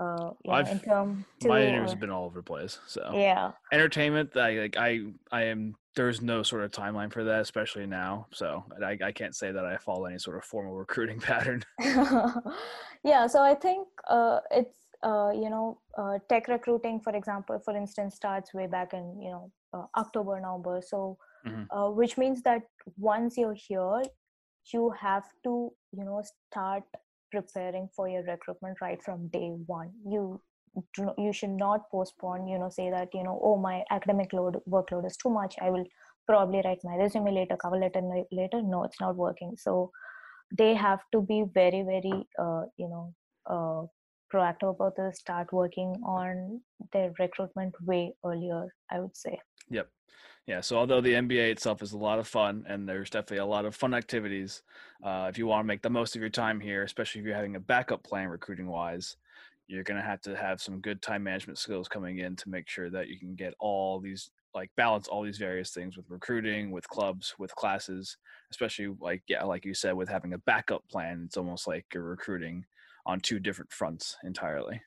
[0.00, 2.78] uh know, in term two My interview's or- been all over the place.
[2.86, 7.40] So yeah entertainment, I like I I am there's no sort of timeline for that,
[7.40, 8.26] especially now.
[8.32, 11.62] So I, I can't say that I follow any sort of formal recruiting pattern.
[13.04, 17.76] yeah, so I think uh, it's uh, you know uh, tech recruiting, for example, for
[17.76, 20.80] instance, starts way back in you know uh, October, November.
[20.82, 21.64] So mm-hmm.
[21.76, 22.62] Uh, which means that
[22.96, 24.02] once you're here,
[24.72, 26.84] you have to you know start
[27.30, 29.90] preparing for your recruitment right from day one.
[30.06, 30.40] You
[31.18, 35.06] you should not postpone you know say that you know oh my academic load workload
[35.06, 35.56] is too much.
[35.60, 35.84] I will
[36.26, 38.62] probably write my resume later cover letter later.
[38.62, 39.56] No it's not working.
[39.56, 39.90] So
[40.56, 43.14] they have to be very very uh, you know
[43.46, 43.86] uh,
[44.32, 46.60] proactive about this start working on
[46.92, 49.38] their recruitment way earlier i would say.
[49.70, 49.88] Yep
[50.46, 53.46] yeah so although the MBA itself is a lot of fun and there's definitely a
[53.46, 54.62] lot of fun activities
[55.04, 57.36] uh, if you want to make the most of your time here especially if you're
[57.36, 59.16] having a backup plan recruiting wise
[59.68, 62.68] you're going to have to have some good time management skills coming in to make
[62.68, 66.70] sure that you can get all these like balance all these various things with recruiting
[66.70, 68.18] with clubs with classes
[68.50, 72.02] especially like yeah like you said with having a backup plan it's almost like you're
[72.02, 72.64] recruiting
[73.06, 74.80] on two different fronts entirely.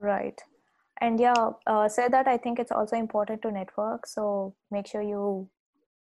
[0.00, 0.40] Right
[1.00, 5.02] and yeah uh, said that i think it's also important to network so make sure
[5.02, 5.48] you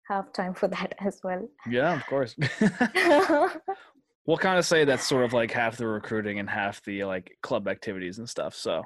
[0.09, 2.37] have time for that as well yeah of course
[4.27, 7.37] we'll kind of say that's sort of like half the recruiting and half the like
[7.43, 8.55] club activities and stuff.
[8.55, 8.83] So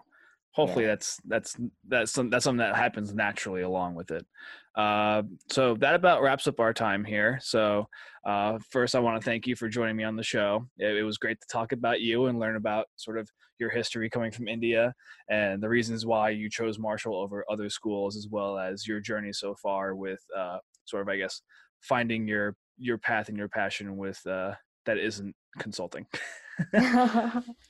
[0.59, 0.90] hopefully yeah.
[0.90, 1.56] that's that's
[1.86, 4.26] that's some, that's something that happens naturally along with it.
[4.74, 7.38] Uh, so that about wraps up our time here.
[7.40, 7.86] So
[8.26, 10.66] uh, first, I want to thank you for joining me on the show.
[10.76, 13.30] It, it, was great to talk about you and learn about sort of
[13.61, 14.92] your history coming from India
[15.30, 19.32] and the reasons why you chose Marshall over other schools, as well as your journey
[19.32, 21.40] so far with uh, sort of, I guess,
[21.80, 24.54] finding your your path and your passion with uh,
[24.86, 26.06] that isn't consulting.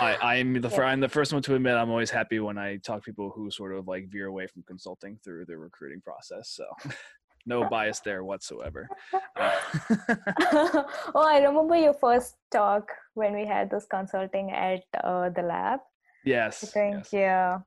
[0.00, 0.82] I, I'm the yeah.
[0.82, 3.50] I'm the first one to admit I'm always happy when I talk to people who
[3.50, 6.50] sort of like veer away from consulting through the recruiting process.
[6.50, 6.64] So
[7.46, 8.88] no bias there whatsoever.
[9.36, 9.52] Uh,
[11.14, 15.80] oh, I remember your first talk when we had this consulting at uh, the lab.
[16.24, 16.64] Yes.
[16.64, 17.12] I think yes.
[17.12, 17.58] yeah.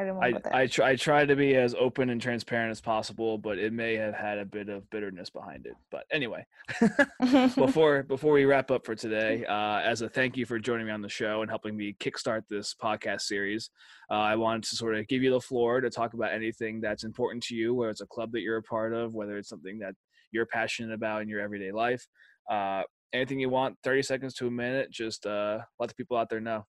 [0.00, 0.62] I remember I.
[0.62, 3.96] I, try, I try to be as open and transparent as possible, but it may
[3.96, 5.74] have had a bit of bitterness behind it.
[5.90, 6.46] But anyway,
[7.54, 10.92] before before we wrap up for today, uh, as a thank you for joining me
[10.92, 13.68] on the show and helping me kickstart this podcast series,
[14.10, 17.04] uh, I wanted to sort of give you the floor to talk about anything that's
[17.04, 19.78] important to you, whether it's a club that you're a part of, whether it's something
[19.80, 19.92] that
[20.32, 22.06] you're passionate about in your everyday life.
[22.50, 26.30] Uh, anything you want, 30 seconds to a minute, just uh, let the people out
[26.30, 26.64] there know.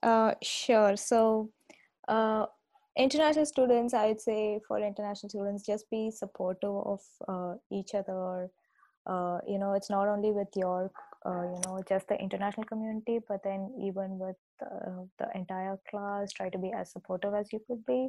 [0.00, 0.96] Uh, sure.
[0.96, 1.50] So
[2.08, 2.46] uh,
[2.96, 8.48] international students i would say for international students just be supportive of uh, each other.
[9.06, 10.90] Uh, you know it's not only with your
[11.24, 16.32] uh, you know just the international community but then even with uh, the entire class
[16.32, 18.08] try to be as supportive as you could be.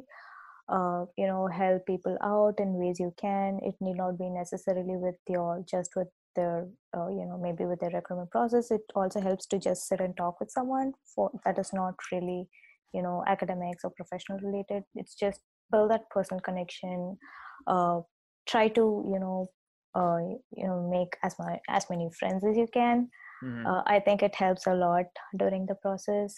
[0.68, 3.60] Uh, you know help people out in ways you can.
[3.62, 7.90] It need not be necessarily with your just with their you know maybe with their
[7.90, 8.70] recruitment process.
[8.72, 12.48] It also helps to just sit and talk with someone for that is not really
[12.92, 14.82] you know academics or professional related.
[14.94, 17.18] It's just build that personal connection
[17.66, 18.00] uh,
[18.46, 19.46] try to you know
[19.94, 20.18] uh,
[20.50, 23.08] you know make as my as many friends as you can.
[23.44, 23.66] Mm-hmm.
[23.70, 26.34] uh, i think it helps a lot during the process.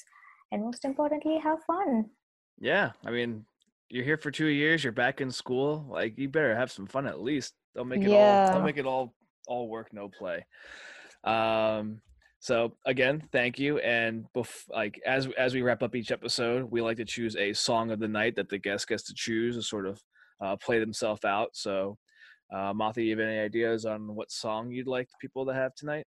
[0.52, 2.04] And most importantly have fun.
[2.58, 3.46] Yeah i mean
[3.88, 7.06] you're here for two years you're back in school like you better have some fun
[7.06, 7.54] at least.
[7.74, 8.48] Don't make it yeah.
[8.48, 9.14] all don't make it all
[9.46, 10.44] all work no play.
[11.24, 12.02] Um
[12.40, 13.78] so again, thank you.
[13.78, 17.52] And bef- like as as we wrap up each episode, we like to choose a
[17.52, 20.02] song of the night that the guest gets to choose to sort of
[20.42, 21.50] uh, play themselves out.
[21.52, 21.98] So,
[22.52, 26.06] uh, you have any ideas on what song you'd like people to have tonight?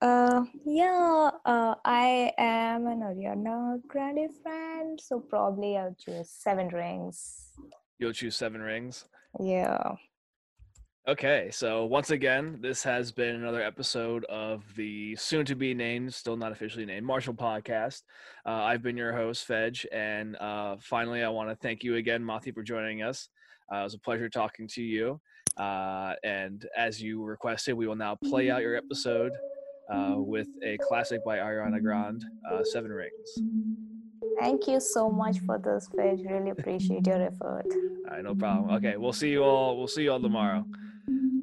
[0.00, 7.50] Uh, yeah, uh, I am an Ariana Grande fan, so probably I'll choose Seven Rings.
[7.98, 9.04] You'll choose Seven Rings.
[9.38, 9.96] Yeah.
[11.08, 16.12] Okay, so once again, this has been another episode of the soon to be named,
[16.12, 18.02] still not officially named, Marshall podcast.
[18.44, 22.22] Uh, I've been your host, Jeff, and uh, finally, I want to thank you again,
[22.22, 23.30] Mathi, for joining us.
[23.72, 25.18] Uh, it was a pleasure talking to you.
[25.56, 29.32] Uh, and as you requested, we will now play out your episode
[29.90, 32.22] uh, with a classic by Ariana Grande,
[32.52, 33.38] uh, Seven Rings.
[34.38, 36.18] Thank you so much for this, Jeff.
[36.30, 37.64] Really appreciate your effort.
[38.06, 38.70] All right, no problem.
[38.76, 39.78] Okay, we'll see you all.
[39.78, 40.64] We'll see you all tomorrow.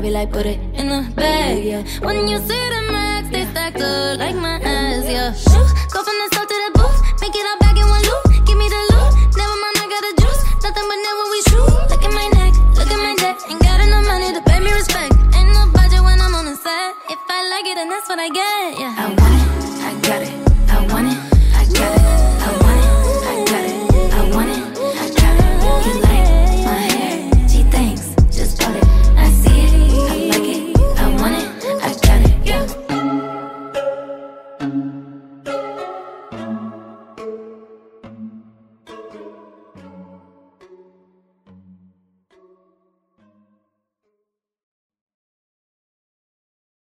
[0.00, 1.82] I be like, put it in the bag, yeah.
[2.00, 2.69] When you see